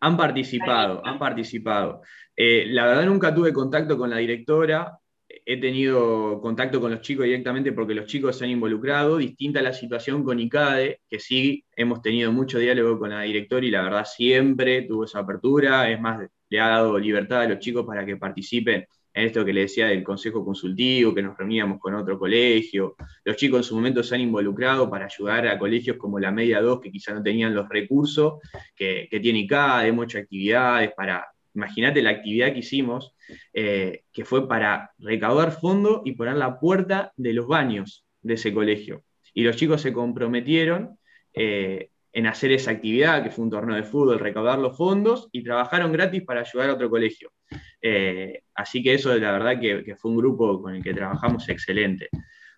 Han 0.00 0.16
participado, 0.16 1.02
han 1.04 1.18
participado. 1.18 2.00
Eh, 2.34 2.64
la 2.68 2.86
verdad 2.86 3.04
nunca 3.04 3.34
tuve 3.34 3.52
contacto 3.52 3.98
con 3.98 4.08
la 4.08 4.16
directora, 4.16 4.98
he 5.28 5.60
tenido 5.60 6.40
contacto 6.40 6.80
con 6.80 6.92
los 6.92 7.02
chicos 7.02 7.26
directamente 7.26 7.72
porque 7.72 7.92
los 7.92 8.06
chicos 8.06 8.38
se 8.38 8.44
han 8.44 8.50
involucrado, 8.50 9.18
distinta 9.18 9.60
la 9.60 9.74
situación 9.74 10.24
con 10.24 10.40
ICADE, 10.40 11.02
que 11.10 11.20
sí 11.20 11.66
hemos 11.76 12.00
tenido 12.00 12.32
mucho 12.32 12.58
diálogo 12.58 12.98
con 12.98 13.10
la 13.10 13.20
directora 13.20 13.66
y 13.66 13.70
la 13.70 13.82
verdad 13.82 14.06
siempre 14.06 14.80
tuvo 14.82 15.04
esa 15.04 15.18
apertura, 15.18 15.90
es 15.90 16.00
más, 16.00 16.26
le 16.48 16.58
ha 16.58 16.68
dado 16.68 16.98
libertad 16.98 17.42
a 17.42 17.48
los 17.48 17.58
chicos 17.58 17.84
para 17.84 18.06
que 18.06 18.16
participen 18.16 18.86
en 19.14 19.26
esto 19.26 19.44
que 19.44 19.52
le 19.52 19.62
decía 19.62 19.88
del 19.88 20.02
consejo 20.02 20.44
consultivo, 20.44 21.14
que 21.14 21.22
nos 21.22 21.36
reuníamos 21.36 21.78
con 21.78 21.94
otro 21.94 22.18
colegio. 22.18 22.96
Los 23.24 23.36
chicos 23.36 23.58
en 23.58 23.64
su 23.64 23.74
momento 23.74 24.02
se 24.02 24.14
han 24.14 24.22
involucrado 24.22 24.88
para 24.88 25.06
ayudar 25.06 25.46
a 25.48 25.58
colegios 25.58 25.96
como 25.96 26.18
la 26.18 26.30
Media 26.30 26.60
2, 26.60 26.80
que 26.80 26.90
quizá 26.90 27.12
no 27.12 27.22
tenían 27.22 27.54
los 27.54 27.68
recursos 27.68 28.34
que, 28.74 29.08
que 29.10 29.20
tiene 29.20 29.40
ICADE, 29.40 29.88
hemos 29.88 30.06
hecho 30.06 30.18
actividades 30.18 30.92
para, 30.96 31.26
imagínate 31.54 32.02
la 32.02 32.10
actividad 32.10 32.52
que 32.52 32.60
hicimos, 32.60 33.14
eh, 33.52 34.02
que 34.12 34.24
fue 34.24 34.48
para 34.48 34.90
recaudar 34.98 35.52
fondos 35.52 36.02
y 36.04 36.12
poner 36.12 36.36
la 36.36 36.58
puerta 36.58 37.12
de 37.16 37.32
los 37.34 37.46
baños 37.46 38.06
de 38.22 38.34
ese 38.34 38.52
colegio. 38.52 39.04
Y 39.34 39.44
los 39.44 39.56
chicos 39.56 39.80
se 39.80 39.92
comprometieron 39.92 40.98
eh, 41.34 41.90
en 42.12 42.26
hacer 42.26 42.52
esa 42.52 42.70
actividad, 42.72 43.22
que 43.22 43.30
fue 43.30 43.44
un 43.44 43.50
torneo 43.50 43.76
de 43.76 43.84
fútbol, 43.84 44.18
recaudar 44.18 44.58
los 44.58 44.76
fondos 44.76 45.28
y 45.32 45.42
trabajaron 45.42 45.92
gratis 45.92 46.22
para 46.24 46.40
ayudar 46.40 46.70
a 46.70 46.74
otro 46.74 46.90
colegio. 46.90 47.32
Eh, 47.80 48.42
así 48.54 48.82
que 48.82 48.94
eso, 48.94 49.14
la 49.16 49.32
verdad, 49.32 49.58
que, 49.60 49.82
que 49.84 49.96
fue 49.96 50.10
un 50.10 50.18
grupo 50.18 50.60
con 50.60 50.74
el 50.74 50.82
que 50.82 50.92
trabajamos 50.94 51.48
excelente. 51.48 52.08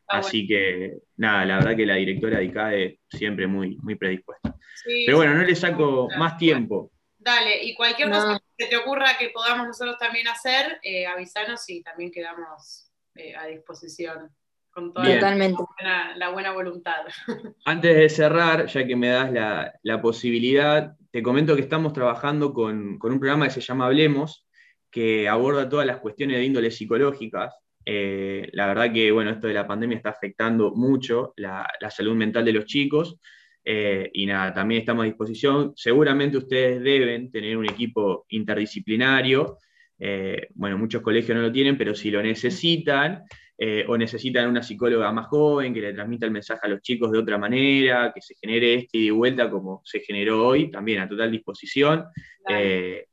Ah, 0.07 0.19
Así 0.19 0.47
que, 0.47 0.99
nada, 1.17 1.45
la 1.47 1.57
verdad 1.57 1.77
que 1.77 1.87
la 1.87 1.95
directora 1.95 2.39
de 2.39 2.45
ICAE 2.45 3.01
siempre 3.09 3.47
muy, 3.47 3.77
muy 3.79 3.95
predispuesta. 3.95 4.55
Sí, 4.85 5.05
Pero 5.07 5.17
bueno, 5.19 5.35
no 5.35 5.43
le 5.45 5.55
saco 5.55 6.09
más 6.19 6.37
tiempo. 6.37 6.91
Dale, 7.17 7.65
y 7.65 7.75
cualquier 7.75 8.09
No. 8.11 8.17
cosa 8.17 8.41
que 8.59 8.67
te 8.67 8.77
ocurra 8.77 9.17
que 9.19 9.31
podamos 9.31 9.67
nosotros 9.67 9.97
también 9.99 10.29
hacer, 10.29 10.79
eh, 10.83 11.07
avisanos 11.07 11.69
y 11.71 11.83
también 11.83 12.11
quedamos 12.11 12.93
eh, 13.15 13.35
a 13.35 13.47
disposición 13.47 14.29
con 14.75 14.93
toda 14.93 15.09
la 15.09 15.14
Totalmente. 15.14 15.62
buena, 15.76 16.16
la 16.16 16.31
buena 16.31 16.52
voluntad. 16.52 17.04
Antes 17.64 17.97
de 17.97 18.09
cerrar, 18.09 18.66
ya 18.66 18.87
que 18.87 18.97
me 18.97 19.09
das 19.09 19.33
la, 19.33 19.73
la 19.83 20.02
posibilidad, 20.02 20.95
te 21.11 21.23
comento 21.23 21.54
que 21.54 21.62
estamos 21.62 21.93
trabajando 21.93 22.52
con, 22.52 22.99
con 22.99 23.12
un 23.12 23.21
programa 23.21 23.47
que 23.47 23.52
se 23.52 23.61
llama 23.61 23.87
Hablemos, 23.87 24.47
que 24.90 25.28
aborda 25.28 25.69
todas 25.69 25.87
las 25.87 25.99
cuestiones 25.99 26.38
de 26.38 26.45
índole 26.45 26.71
psicológicas. 26.71 27.54
Eh, 27.87 28.49
la 28.52 28.66
verdad 28.66 28.93
que 28.93 29.12
bueno, 29.12 29.31
esto 29.31 29.47
de 29.47 29.54
la 29.54 29.66
pandemia 29.66 29.97
está 29.97 30.11
afectando 30.11 30.73
mucho 30.75 31.35
la, 31.37 31.69
la 31.81 31.90
salud 31.90 32.14
mental 32.14 32.45
de 32.45 32.52
los 32.52 32.64
chicos. 32.64 33.19
Eh, 33.64 34.11
y 34.12 34.26
nada, 34.26 34.52
también 34.52 34.81
estamos 34.81 35.04
a 35.04 35.07
disposición. 35.07 35.73
Seguramente 35.75 36.37
ustedes 36.37 36.83
deben 36.83 37.31
tener 37.31 37.57
un 37.57 37.64
equipo 37.64 38.26
interdisciplinario. 38.28 39.59
Eh, 39.99 40.49
bueno, 40.54 40.76
muchos 40.76 41.02
colegios 41.02 41.37
no 41.37 41.43
lo 41.43 41.52
tienen, 41.52 41.78
pero 41.78 41.95
si 41.95 42.11
lo 42.11 42.23
necesitan, 42.23 43.25
eh, 43.57 43.85
o 43.87 43.97
necesitan 43.97 44.49
una 44.49 44.63
psicóloga 44.63 45.13
más 45.13 45.27
joven 45.29 45.73
que 45.73 45.81
le 45.81 45.93
transmita 45.93 46.27
el 46.27 46.33
mensaje 46.33 46.61
a 46.63 46.69
los 46.69 46.81
chicos 46.83 47.13
de 47.13 47.19
otra 47.19 47.39
manera, 47.39 48.13
que 48.13 48.21
se 48.21 48.35
genere 48.35 48.75
este 48.75 48.99
y 48.99 49.11
vuelta 49.11 49.49
como 49.51 49.81
se 49.85 50.01
generó 50.01 50.47
hoy, 50.49 50.71
también 50.71 51.01
a 51.01 51.09
total 51.09 51.31
disposición, 51.31 52.07
eh, 52.49 53.07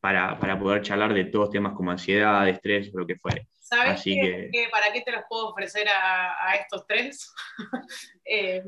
para, 0.00 0.38
para 0.38 0.58
poder 0.58 0.82
charlar 0.82 1.12
de 1.14 1.24
todos 1.24 1.50
temas 1.50 1.72
como 1.74 1.90
ansiedad, 1.90 2.48
estrés, 2.48 2.92
lo 2.94 3.06
que 3.06 3.16
fuere. 3.16 3.48
¿Sabes 3.58 3.94
así 3.94 4.14
que- 4.14 4.68
para 4.70 4.92
qué 4.92 5.00
te 5.00 5.10
los 5.10 5.22
puedo 5.28 5.48
ofrecer 5.48 5.88
a, 5.88 6.50
a 6.50 6.54
estos 6.56 6.86
tres? 6.86 7.32
Eh, 8.26 8.62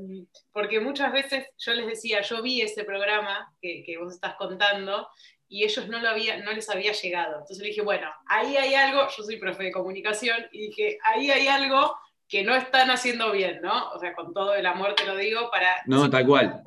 porque 0.53 0.81
muchas 0.81 1.11
veces 1.11 1.47
yo 1.57 1.73
les 1.73 1.87
decía, 1.87 2.21
yo 2.21 2.43
vi 2.43 2.61
ese 2.61 2.85
programa 2.85 3.51
que, 3.59 3.83
que 3.87 3.97
vos 3.97 4.13
estás 4.13 4.35
contando 4.35 5.09
y 5.49 5.65
ellos 5.65 5.89
no, 5.89 6.01
lo 6.01 6.09
había, 6.09 6.39
no 6.39 6.53
les 6.53 6.69
había 6.69 6.93
llegado. 6.93 7.35
Entonces 7.35 7.59
le 7.59 7.69
dije, 7.69 7.83
bueno, 7.83 8.11
ahí 8.27 8.57
hay 8.57 8.75
algo, 8.75 9.07
yo 9.17 9.23
soy 9.23 9.37
profe 9.37 9.65
de 9.65 9.73
comunicación, 9.73 10.47
y 10.53 10.69
dije, 10.69 10.99
ahí 11.05 11.31
hay 11.31 11.49
algo 11.49 11.97
que 12.29 12.43
no 12.43 12.55
están 12.55 12.91
haciendo 12.91 13.31
bien, 13.33 13.61
¿no? 13.63 13.91
O 13.91 13.99
sea, 13.99 14.13
con 14.15 14.33
todo 14.35 14.55
el 14.55 14.67
amor 14.67 14.95
te 14.95 15.05
lo 15.05 15.17
digo, 15.17 15.49
para... 15.51 15.69
No, 15.87 16.11
tal 16.11 16.27
cual. 16.27 16.63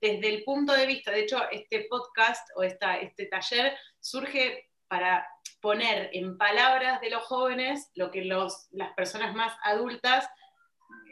Desde 0.00 0.28
el 0.28 0.42
punto 0.44 0.72
de 0.72 0.86
vista, 0.86 1.12
de 1.12 1.20
hecho, 1.20 1.38
este 1.50 1.86
podcast 1.88 2.48
o 2.56 2.62
esta, 2.62 2.96
este 2.96 3.26
taller 3.26 3.76
surge 4.00 4.68
para 4.88 5.26
poner 5.60 6.10
en 6.12 6.36
palabras 6.36 7.00
de 7.00 7.08
los 7.08 7.22
jóvenes 7.22 7.90
lo 7.94 8.10
que 8.10 8.24
los, 8.24 8.66
las 8.72 8.92
personas 8.94 9.34
más 9.34 9.56
adultas 9.62 10.28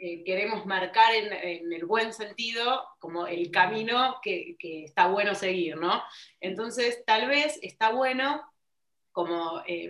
eh, 0.01 0.23
queremos 0.23 0.65
marcar 0.65 1.13
en, 1.13 1.31
en 1.33 1.73
el 1.73 1.85
buen 1.85 2.11
sentido 2.13 2.83
como 2.99 3.27
el 3.27 3.51
camino 3.51 4.19
que, 4.23 4.55
que 4.57 4.83
está 4.85 5.07
bueno 5.07 5.35
seguir, 5.35 5.77
¿no? 5.77 6.01
Entonces, 6.39 7.03
tal 7.05 7.27
vez 7.27 7.59
está 7.61 7.91
bueno 7.91 8.41
como 9.11 9.61
eh, 9.67 9.89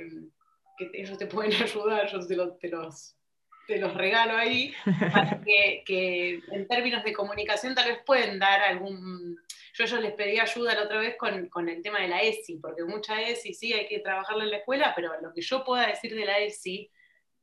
que 0.78 0.90
ellos 0.94 1.18
te 1.18 1.28
pueden 1.28 1.54
ayudar, 1.64 2.08
yo 2.12 2.20
te, 2.28 2.36
lo- 2.36 2.56
te 2.58 2.68
los, 2.70 3.16
te 3.68 3.78
los 3.78 3.94
regalo 3.94 4.36
ahí, 4.36 4.74
para 5.14 5.42
que, 5.42 5.84
que 5.86 6.42
en 6.52 6.68
términos 6.68 7.04
de 7.04 7.14
comunicación 7.14 7.74
tal 7.76 7.90
vez 7.90 8.00
pueden 8.06 8.40
dar 8.40 8.62
algún... 8.62 9.38
Yo 9.74 9.86
ellos 9.86 10.02
les 10.02 10.12
pedí 10.14 10.38
ayuda 10.38 10.76
la 10.76 10.84
otra 10.84 11.00
vez 11.00 11.16
con, 11.18 11.48
con 11.48 11.70
el 11.70 11.82
tema 11.82 12.02
de 12.02 12.10
la 12.10 12.22
ESI, 12.22 12.58
porque 12.58 12.84
mucha 12.84 13.22
ESI 13.22 13.54
sí 13.54 13.72
hay 13.72 13.88
que 13.88 14.00
trabajarla 14.00 14.44
en 14.44 14.52
la 14.52 14.58
escuela, 14.58 14.92
pero 14.94 15.14
lo 15.22 15.32
que 15.34 15.40
yo 15.42 15.64
pueda 15.64 15.88
decir 15.88 16.14
de 16.14 16.26
la 16.26 16.40
ESI 16.40 16.92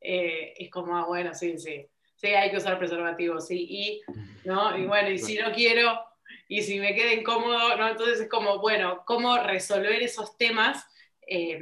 eh, 0.02 0.52
es 0.58 0.70
como, 0.70 0.94
ah, 0.98 1.06
bueno, 1.06 1.32
sí, 1.32 1.56
sí, 1.56 1.86
sí, 2.18 2.28
hay 2.28 2.50
que 2.50 2.58
usar 2.58 2.78
preservativos, 2.78 3.46
sí, 3.46 3.66
y, 3.68 4.02
¿no? 4.44 4.76
y 4.76 4.86
bueno, 4.86 5.08
y 5.08 5.18
si 5.18 5.38
no 5.38 5.50
quiero, 5.52 5.98
y 6.46 6.62
si 6.62 6.78
me 6.78 6.94
queda 6.94 7.12
incómodo, 7.12 7.76
¿no? 7.76 7.88
Entonces 7.88 8.20
es 8.20 8.28
como, 8.28 8.58
bueno, 8.58 9.02
cómo 9.06 9.38
resolver 9.38 10.02
esos 10.02 10.36
temas 10.36 10.86
eh, 11.26 11.58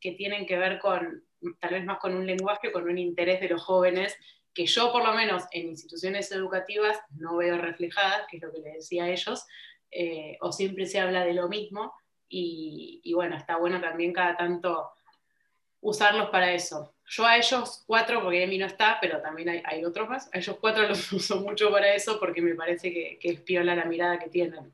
que 0.00 0.12
tienen 0.12 0.46
que 0.46 0.58
ver 0.58 0.78
con, 0.78 1.24
tal 1.60 1.70
vez 1.72 1.84
más 1.84 1.98
con 1.98 2.14
un 2.14 2.26
lenguaje, 2.26 2.72
con 2.72 2.84
un 2.84 2.98
interés 2.98 3.40
de 3.40 3.48
los 3.48 3.62
jóvenes, 3.62 4.16
que 4.54 4.66
yo 4.66 4.92
por 4.92 5.04
lo 5.04 5.14
menos 5.14 5.44
en 5.52 5.68
instituciones 5.68 6.30
educativas 6.30 6.98
no 7.16 7.36
veo 7.36 7.56
reflejadas, 7.56 8.26
que 8.30 8.36
es 8.36 8.42
lo 8.42 8.52
que 8.52 8.60
les 8.60 8.74
decía 8.74 9.04
a 9.04 9.10
ellos, 9.10 9.46
eh, 9.90 10.36
o 10.40 10.52
siempre 10.52 10.86
se 10.86 11.00
habla 11.00 11.24
de 11.24 11.34
lo 11.34 11.48
mismo, 11.48 11.94
y, 12.34 13.12
bueno, 13.14 13.36
está 13.36 13.58
bueno 13.58 13.78
también 13.78 14.14
cada 14.14 14.36
tanto 14.38 14.90
usarlos 15.82 16.30
para 16.30 16.54
eso. 16.54 16.91
Yo 17.06 17.26
a 17.26 17.36
ellos 17.36 17.84
cuatro, 17.86 18.22
porque 18.22 18.44
Emi 18.44 18.58
no 18.58 18.66
está, 18.66 18.98
pero 19.00 19.20
también 19.20 19.62
hay, 19.64 19.84
otros 19.84 20.08
más, 20.08 20.30
a 20.32 20.38
ellos 20.38 20.56
cuatro 20.60 20.82
los 20.88 21.12
uso 21.12 21.40
mucho 21.40 21.70
para 21.70 21.94
eso 21.94 22.18
porque 22.18 22.40
me 22.40 22.54
parece 22.54 22.92
que, 22.92 23.18
que 23.20 23.30
es 23.30 23.40
piola 23.40 23.74
la 23.74 23.84
mirada 23.84 24.18
que 24.18 24.28
tienen. 24.28 24.72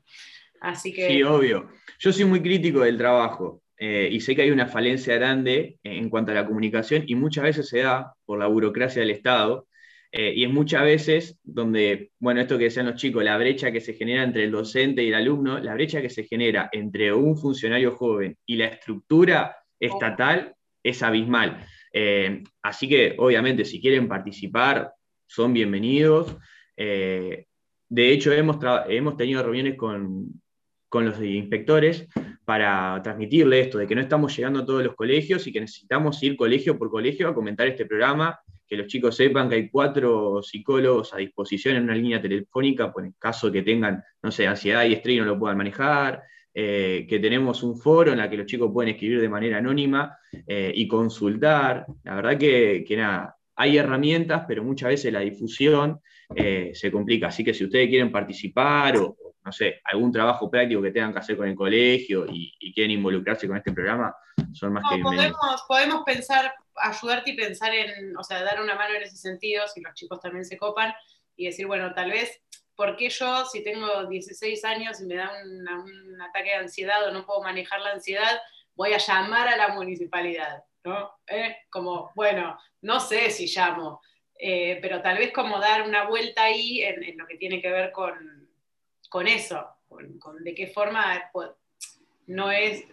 Así 0.61 0.93
que... 0.93 1.07
Sí, 1.07 1.23
obvio. 1.23 1.69
Yo 1.99 2.11
soy 2.11 2.25
muy 2.25 2.41
crítico 2.41 2.81
del 2.81 2.97
trabajo. 2.97 3.61
Eh, 3.81 4.09
y 4.11 4.19
sé 4.19 4.35
que 4.35 4.41
hay 4.41 4.51
una 4.51 4.67
falencia 4.67 5.15
grande 5.15 5.79
en 5.83 6.09
cuanto 6.09 6.31
a 6.31 6.35
la 6.35 6.45
comunicación 6.45 7.03
y 7.07 7.15
muchas 7.15 7.45
veces 7.45 7.69
se 7.69 7.79
da 7.79 8.13
por 8.25 8.37
la 8.37 8.47
burocracia 8.47 9.01
del 9.01 9.11
Estado 9.11 9.69
eh, 10.11 10.33
y 10.35 10.43
es 10.43 10.51
muchas 10.51 10.83
veces 10.83 11.39
donde, 11.43 12.11
bueno, 12.19 12.41
esto 12.41 12.57
que 12.57 12.65
decían 12.65 12.87
los 12.87 12.95
chicos, 12.95 13.23
la 13.23 13.37
brecha 13.37 13.71
que 13.71 13.79
se 13.79 13.93
genera 13.93 14.23
entre 14.23 14.43
el 14.43 14.51
docente 14.51 15.01
y 15.01 15.07
el 15.07 15.13
alumno, 15.13 15.59
la 15.59 15.75
brecha 15.75 16.01
que 16.01 16.09
se 16.09 16.25
genera 16.25 16.67
entre 16.73 17.13
un 17.13 17.37
funcionario 17.37 17.95
joven 17.95 18.35
y 18.45 18.57
la 18.57 18.65
estructura 18.65 19.55
estatal 19.79 20.55
es 20.83 21.01
abismal. 21.01 21.65
Eh, 21.91 22.43
así 22.61 22.87
que, 22.87 23.15
obviamente, 23.17 23.65
si 23.65 23.81
quieren 23.81 24.07
participar, 24.07 24.93
son 25.27 25.53
bienvenidos. 25.53 26.37
de 26.75 28.11
hecho, 28.11 28.31
hemos, 28.31 28.57
hemos 28.87 29.17
tenido 29.17 29.43
reuniones 29.43 29.75
con, 29.75 30.41
con 30.89 31.05
los 31.05 31.21
inspectores 31.21 32.07
para 32.43 32.99
transmitirle 33.03 33.61
esto, 33.61 33.77
de 33.77 33.85
que 33.85 33.93
no 33.93 34.01
estamos 34.01 34.35
llegando 34.35 34.61
a 34.61 34.65
todos 34.65 34.83
los 34.83 34.95
colegios 34.95 35.45
y 35.45 35.53
que 35.53 35.61
necesitamos 35.61 36.21
ir 36.23 36.35
colegio 36.35 36.77
por 36.77 36.89
colegio 36.89 37.29
a 37.29 37.35
comentar 37.35 37.67
este 37.67 37.85
programa, 37.85 38.39
que 38.67 38.75
los 38.75 38.87
chicos 38.87 39.15
sepan 39.15 39.49
que 39.49 39.55
hay 39.55 39.69
cuatro 39.69 40.41
psicólogos 40.41 41.13
a 41.13 41.17
disposición 41.17 41.75
en 41.75 41.83
una 41.83 41.95
línea 41.95 42.19
telefónica, 42.19 42.91
por 42.91 43.05
el 43.05 43.13
caso 43.19 43.51
que 43.51 43.61
tengan, 43.61 44.03
no 44.23 44.31
sé, 44.31 44.47
ansiedad 44.47 44.83
y 44.85 44.93
estrés 44.93 45.17
y 45.17 45.19
no 45.19 45.25
lo 45.25 45.37
puedan 45.39 45.57
manejar, 45.57 46.23
eh, 46.61 47.05
que 47.07 47.19
tenemos 47.19 47.63
un 47.63 47.77
foro 47.79 48.11
en 48.11 48.17
la 48.17 48.29
que 48.29 48.35
los 48.35 48.45
chicos 48.45 48.69
pueden 48.73 48.91
escribir 48.91 49.21
de 49.21 49.29
manera 49.29 49.59
anónima 49.59 50.17
eh, 50.45 50.73
y 50.75 50.89
consultar. 50.89 51.85
La 52.03 52.15
verdad 52.15 52.37
que, 52.37 52.83
que, 52.85 52.97
nada, 52.97 53.37
hay 53.55 53.77
herramientas, 53.77 54.43
pero 54.45 54.61
muchas 54.61 54.89
veces 54.89 55.13
la 55.13 55.21
difusión 55.21 56.01
eh, 56.35 56.71
se 56.73 56.91
complica. 56.91 57.27
Así 57.27 57.45
que 57.45 57.53
si 57.53 57.63
ustedes 57.63 57.87
quieren 57.87 58.11
participar 58.11 58.97
o, 58.97 59.15
no 59.41 59.51
sé, 59.53 59.79
algún 59.85 60.11
trabajo 60.11 60.51
práctico 60.51 60.81
que 60.81 60.91
tengan 60.91 61.13
que 61.13 61.19
hacer 61.19 61.37
con 61.37 61.47
el 61.47 61.55
colegio 61.55 62.25
y, 62.29 62.73
quieren 62.73 62.91
involucrarse 62.91 63.47
con 63.47 63.55
este 63.55 63.71
programa, 63.71 64.13
son 64.51 64.73
más 64.73 64.83
que 64.89 64.95
bienvenidos. 64.95 65.37
Podemos, 65.39 65.63
podemos 65.65 66.03
pensar, 66.05 66.53
ayudarte 66.75 67.31
y 67.31 67.37
pensar 67.37 67.73
en, 67.73 68.17
o 68.17 68.23
sea, 68.23 68.43
dar 68.43 68.61
una 68.61 68.75
mano 68.75 68.95
en 68.95 69.03
ese 69.03 69.15
sentido, 69.15 69.65
si 69.73 69.79
los 69.79 69.93
chicos 69.93 70.19
también 70.19 70.43
se 70.43 70.57
copan, 70.57 70.91
y 71.37 71.45
decir, 71.45 71.67
bueno, 71.67 71.93
tal 71.93 72.11
vez, 72.11 72.41
¿por 72.79 72.95
qué 72.95 73.09
yo, 73.09 73.43
si 73.43 73.61
tengo 73.61 74.05
16 74.05 74.63
años 74.63 75.01
y 75.01 75.05
me 75.05 75.15
da 75.15 75.29
un 75.43 76.21
ataque 76.21 76.51
de 76.51 76.55
ansiedad 76.55 77.05
o 77.05 77.11
no 77.11 77.25
puedo 77.25 77.43
manejar 77.43 77.81
la 77.81 77.91
ansiedad, 77.91 78.39
voy 78.73 78.93
a 78.93 78.97
llamar 78.97 79.49
a 79.49 79.57
la 79.57 79.67
municipalidad? 79.69 80.63
¿no? 80.85 81.11
¿Eh? 81.27 81.57
Como, 81.69 82.11
bueno, 82.15 82.57
no 82.81 83.01
sé 83.01 83.31
si 83.31 83.47
llamo, 83.47 84.01
eh, 84.33 84.79
pero 84.81 85.01
tal 85.01 85.17
vez 85.17 85.33
como 85.33 85.59
dar 85.59 85.81
una 85.81 86.07
vuelta 86.07 86.45
ahí 86.45 86.81
en 86.81 87.17
lo 87.17 87.27
que 87.27 87.35
tiene 87.35 87.61
que 87.61 87.69
ver 87.69 87.91
con 87.91 88.39
con 89.09 89.27
eso, 89.27 89.67
con, 89.87 90.43
de 90.43 90.55
qué 90.55 90.67
forma 90.67 91.29
pues, 91.33 91.49
no 92.27 92.51
es, 92.51 92.85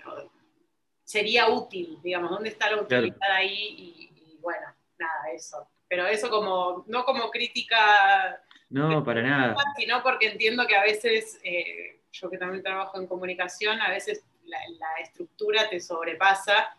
sería 1.04 1.48
útil, 1.48 1.98
digamos, 2.02 2.30
dónde 2.30 2.48
está 2.48 2.70
la 2.70 2.82
utilidad 2.82 3.30
ahí 3.30 4.10
y, 4.16 4.38
bueno, 4.40 4.66
nada, 4.98 5.30
eso. 5.32 5.68
Pero 5.88 6.06
eso 6.06 6.30
como, 6.30 6.84
no 6.88 7.04
como 7.04 7.30
crítica. 7.30 8.42
No, 8.68 9.04
para 9.04 9.22
nada. 9.22 9.54
Sino 9.76 10.02
porque 10.02 10.28
entiendo 10.28 10.66
que 10.66 10.76
a 10.76 10.82
veces, 10.82 11.40
eh, 11.44 12.00
yo 12.12 12.30
que 12.30 12.38
también 12.38 12.62
trabajo 12.62 12.98
en 12.98 13.06
comunicación, 13.06 13.80
a 13.80 13.90
veces 13.90 14.24
la, 14.44 14.58
estructura 15.02 15.68
te 15.68 15.80
sobrepasa 15.80 16.76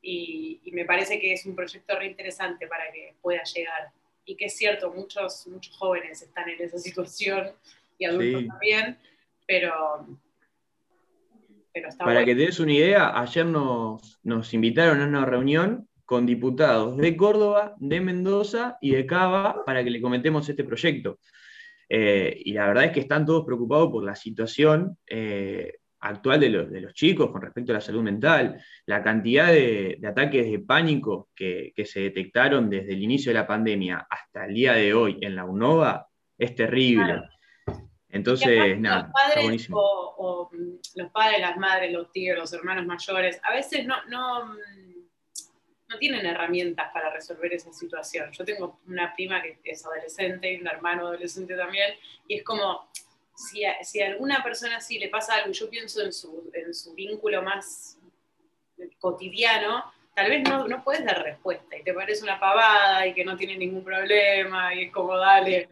y, 0.00 0.60
me 0.72 0.84
parece 0.84 1.20
que 1.20 1.32
es 1.32 1.44
un 1.46 1.54
proyecto 1.54 1.98
re 1.98 2.06
interesante 2.06 2.66
para 2.66 2.90
que 2.92 3.14
pueda 3.20 3.42
llegar. 3.42 3.90
Y 4.24 4.36
que 4.36 4.46
es 4.46 4.56
cierto, 4.56 4.92
muchos, 4.92 5.46
muchos 5.46 5.76
jóvenes 5.76 6.22
están 6.22 6.48
en 6.48 6.60
esa 6.60 6.78
situación 6.78 7.52
y 7.98 8.04
adultos 8.04 8.46
también, 8.46 8.98
pero, 9.46 10.06
Para 11.98 12.24
que 12.24 12.34
te 12.34 12.42
des 12.42 12.60
una 12.60 12.72
idea, 12.72 13.18
ayer 13.18 13.46
nos, 13.46 14.52
invitaron 14.52 15.00
a 15.00 15.06
una 15.06 15.24
reunión 15.24 15.87
con 16.08 16.24
diputados 16.24 16.96
de 16.96 17.14
Córdoba, 17.18 17.74
de 17.76 18.00
Mendoza 18.00 18.78
y 18.80 18.92
de 18.92 19.04
Cava 19.04 19.62
para 19.66 19.84
que 19.84 19.90
le 19.90 20.00
comentemos 20.00 20.48
este 20.48 20.64
proyecto. 20.64 21.18
Eh, 21.86 22.34
y 22.46 22.54
la 22.54 22.66
verdad 22.66 22.84
es 22.84 22.92
que 22.92 23.00
están 23.00 23.26
todos 23.26 23.44
preocupados 23.44 23.90
por 23.90 24.02
la 24.04 24.16
situación 24.16 24.96
eh, 25.06 25.80
actual 26.00 26.40
de, 26.40 26.64
de, 26.64 26.80
los 26.80 26.94
chicos 26.94 27.30
con 27.30 27.42
respecto 27.42 27.72
a 27.72 27.74
la 27.74 27.82
salud 27.82 28.02
mental, 28.02 28.58
la 28.86 29.02
cantidad 29.02 29.48
de, 29.48 30.00
ataques 30.02 30.50
de 30.50 30.60
pánico 30.60 31.28
que, 31.34 31.74
se 31.84 32.00
detectaron 32.00 32.70
desde 32.70 32.94
el 32.94 33.02
inicio 33.02 33.28
de 33.28 33.40
la 33.40 33.46
pandemia 33.46 34.06
hasta 34.08 34.46
el 34.46 34.54
día 34.54 34.72
de 34.72 34.94
hoy 34.94 35.18
en 35.20 35.36
la 35.36 35.44
UNOVA 35.44 36.08
es 36.38 36.54
terrible. 36.54 37.20
Entonces, 38.08 38.80
nada, 38.80 39.02
los 39.02 39.12
padres, 39.12 39.68
o, 39.70 40.50
los 40.94 41.10
padres, 41.10 41.40
las 41.42 41.58
madres, 41.58 41.92
los 41.92 42.10
tíos, 42.12 42.38
los 42.38 42.50
hermanos 42.54 42.86
mayores, 42.86 43.38
a 43.44 43.52
veces 43.52 43.86
no, 43.86 43.96
no, 44.08 44.54
no 45.88 45.98
tienen 45.98 46.26
herramientas 46.26 46.90
para 46.92 47.10
resolver 47.10 47.52
esa 47.52 47.72
situación. 47.72 48.30
Yo 48.32 48.44
tengo 48.44 48.80
una 48.86 49.14
prima 49.14 49.42
que 49.42 49.58
es 49.64 49.84
adolescente 49.84 50.52
y 50.52 50.60
un 50.60 50.66
hermano 50.66 51.06
adolescente 51.06 51.56
también, 51.56 51.94
y 52.26 52.36
es 52.36 52.44
como, 52.44 52.88
si 53.34 53.64
a, 53.64 53.82
si 53.82 54.00
alguna 54.02 54.42
persona 54.42 54.76
así 54.76 54.98
le 54.98 55.08
pasa 55.08 55.36
algo, 55.36 55.52
yo 55.52 55.70
pienso 55.70 56.02
en 56.02 56.12
su, 56.12 56.50
en 56.52 56.74
su 56.74 56.94
vínculo 56.94 57.42
más 57.42 57.98
cotidiano, 58.98 59.84
tal 60.14 60.30
vez 60.30 60.42
no, 60.48 60.68
no 60.68 60.82
puedes 60.84 61.04
dar 61.04 61.22
respuesta 61.22 61.76
y 61.76 61.82
te 61.82 61.94
parece 61.94 62.22
una 62.22 62.38
pavada 62.38 63.06
y 63.06 63.14
que 63.14 63.24
no 63.24 63.36
tiene 63.36 63.56
ningún 63.56 63.84
problema 63.84 64.74
y 64.74 64.84
es 64.84 64.92
como, 64.92 65.16
dale, 65.16 65.68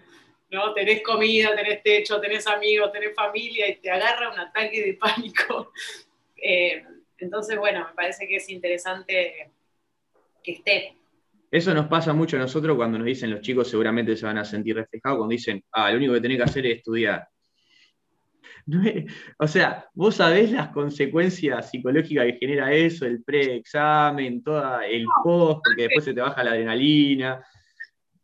¿no? 0.50 0.72
Tenés 0.72 1.02
comida, 1.02 1.54
tenés 1.54 1.82
techo, 1.82 2.20
tenés 2.20 2.46
amigos, 2.46 2.92
tenés 2.92 3.14
familia 3.14 3.68
y 3.68 3.76
te 3.76 3.90
agarra 3.90 4.32
un 4.32 4.38
ataque 4.38 4.82
de 4.82 4.94
pánico. 4.94 5.72
Eh, 6.48 6.84
entonces, 7.18 7.56
bueno, 7.58 7.86
me 7.88 7.94
parece 7.94 8.28
que 8.28 8.36
es 8.36 8.48
interesante 8.50 9.50
que 10.46 10.52
esté. 10.52 10.96
Eso 11.50 11.74
nos 11.74 11.86
pasa 11.86 12.14
mucho 12.14 12.36
a 12.36 12.40
nosotros 12.40 12.76
cuando 12.76 12.98
nos 12.98 13.06
dicen 13.06 13.30
los 13.30 13.40
chicos, 13.40 13.68
seguramente 13.68 14.16
se 14.16 14.24
van 14.24 14.38
a 14.38 14.44
sentir 14.44 14.76
reflejados 14.76 15.18
cuando 15.18 15.32
dicen, 15.32 15.62
ah, 15.72 15.90
lo 15.90 15.98
único 15.98 16.14
que 16.14 16.20
tenés 16.20 16.38
que 16.38 16.44
hacer 16.44 16.66
es 16.66 16.78
estudiar. 16.78 17.28
O 19.38 19.46
sea, 19.46 19.88
vos 19.94 20.16
sabés 20.16 20.50
las 20.50 20.68
consecuencias 20.70 21.70
psicológicas 21.70 22.24
que 22.26 22.38
genera 22.40 22.72
eso, 22.72 23.06
el 23.06 23.22
pre-examen, 23.22 24.42
todo 24.42 24.80
el 24.80 25.04
post, 25.22 25.60
porque 25.64 25.82
después 25.82 26.04
se 26.04 26.14
te 26.14 26.20
baja 26.20 26.42
la 26.42 26.50
adrenalina 26.52 27.44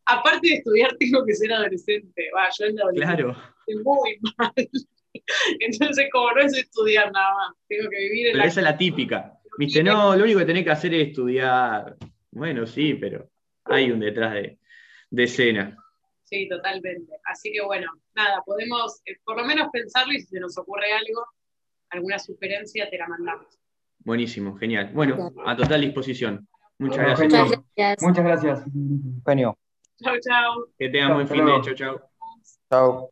aparte 0.06 0.48
de 0.48 0.54
estudiar, 0.54 0.96
tengo 0.98 1.24
que 1.24 1.34
ser 1.34 1.52
adolescente. 1.52 2.30
Va, 2.36 2.48
yo 2.58 2.66
en 2.66 2.76
la 2.76 2.82
adolescencia 2.82 3.16
claro. 3.16 3.36
estoy 3.66 3.84
muy 3.84 4.18
mal. 4.38 4.52
Entonces, 5.60 6.08
como 6.12 6.32
no 6.32 6.40
es 6.40 6.56
estudiar 6.56 7.12
nada 7.12 7.34
más, 7.34 7.56
tengo 7.68 7.88
que 7.90 7.98
vivir 7.98 8.26
en 8.28 8.32
Pero 8.32 8.44
esa 8.44 8.60
es 8.60 8.64
la 8.64 8.76
típica. 8.76 9.38
Viste, 9.58 9.82
no, 9.82 10.16
lo 10.16 10.24
único 10.24 10.38
que 10.38 10.46
tenés 10.46 10.64
que 10.64 10.70
hacer 10.70 10.94
es 10.94 11.08
estudiar. 11.08 11.96
Bueno, 12.32 12.66
sí, 12.66 12.94
pero 12.94 13.30
hay 13.64 13.90
un 13.90 14.00
detrás 14.00 14.34
de, 14.34 14.58
de 15.10 15.24
escena. 15.24 15.76
Sí, 16.24 16.48
totalmente. 16.48 17.12
Así 17.24 17.52
que 17.52 17.60
bueno, 17.60 17.92
nada, 18.14 18.42
podemos 18.44 19.02
eh, 19.04 19.16
por 19.22 19.36
lo 19.36 19.44
menos 19.44 19.68
pensarlo 19.70 20.12
y 20.12 20.20
si 20.20 20.26
se 20.26 20.40
nos 20.40 20.56
ocurre 20.56 20.92
algo, 20.92 21.26
alguna 21.90 22.18
sugerencia, 22.18 22.88
te 22.88 22.96
la 22.98 23.06
mandamos. 23.06 23.58
Buenísimo, 23.98 24.56
genial. 24.56 24.90
Bueno, 24.94 25.30
a 25.44 25.54
total 25.56 25.82
disposición. 25.82 26.48
Muchas 26.78 26.98
gracias. 26.98 27.32
Muchas 27.32 27.64
gracias. 27.76 28.02
Muchas 28.02 28.24
gracias. 28.24 28.64
Genio. 29.26 29.58
Chao, 30.02 30.14
chao. 30.20 30.66
Que 30.78 30.88
tengan 30.88 31.14
buen 31.14 31.28
fin 31.28 31.44
de 31.44 31.52
chao, 31.62 31.74
chao. 31.74 32.10
Chao. 32.70 33.11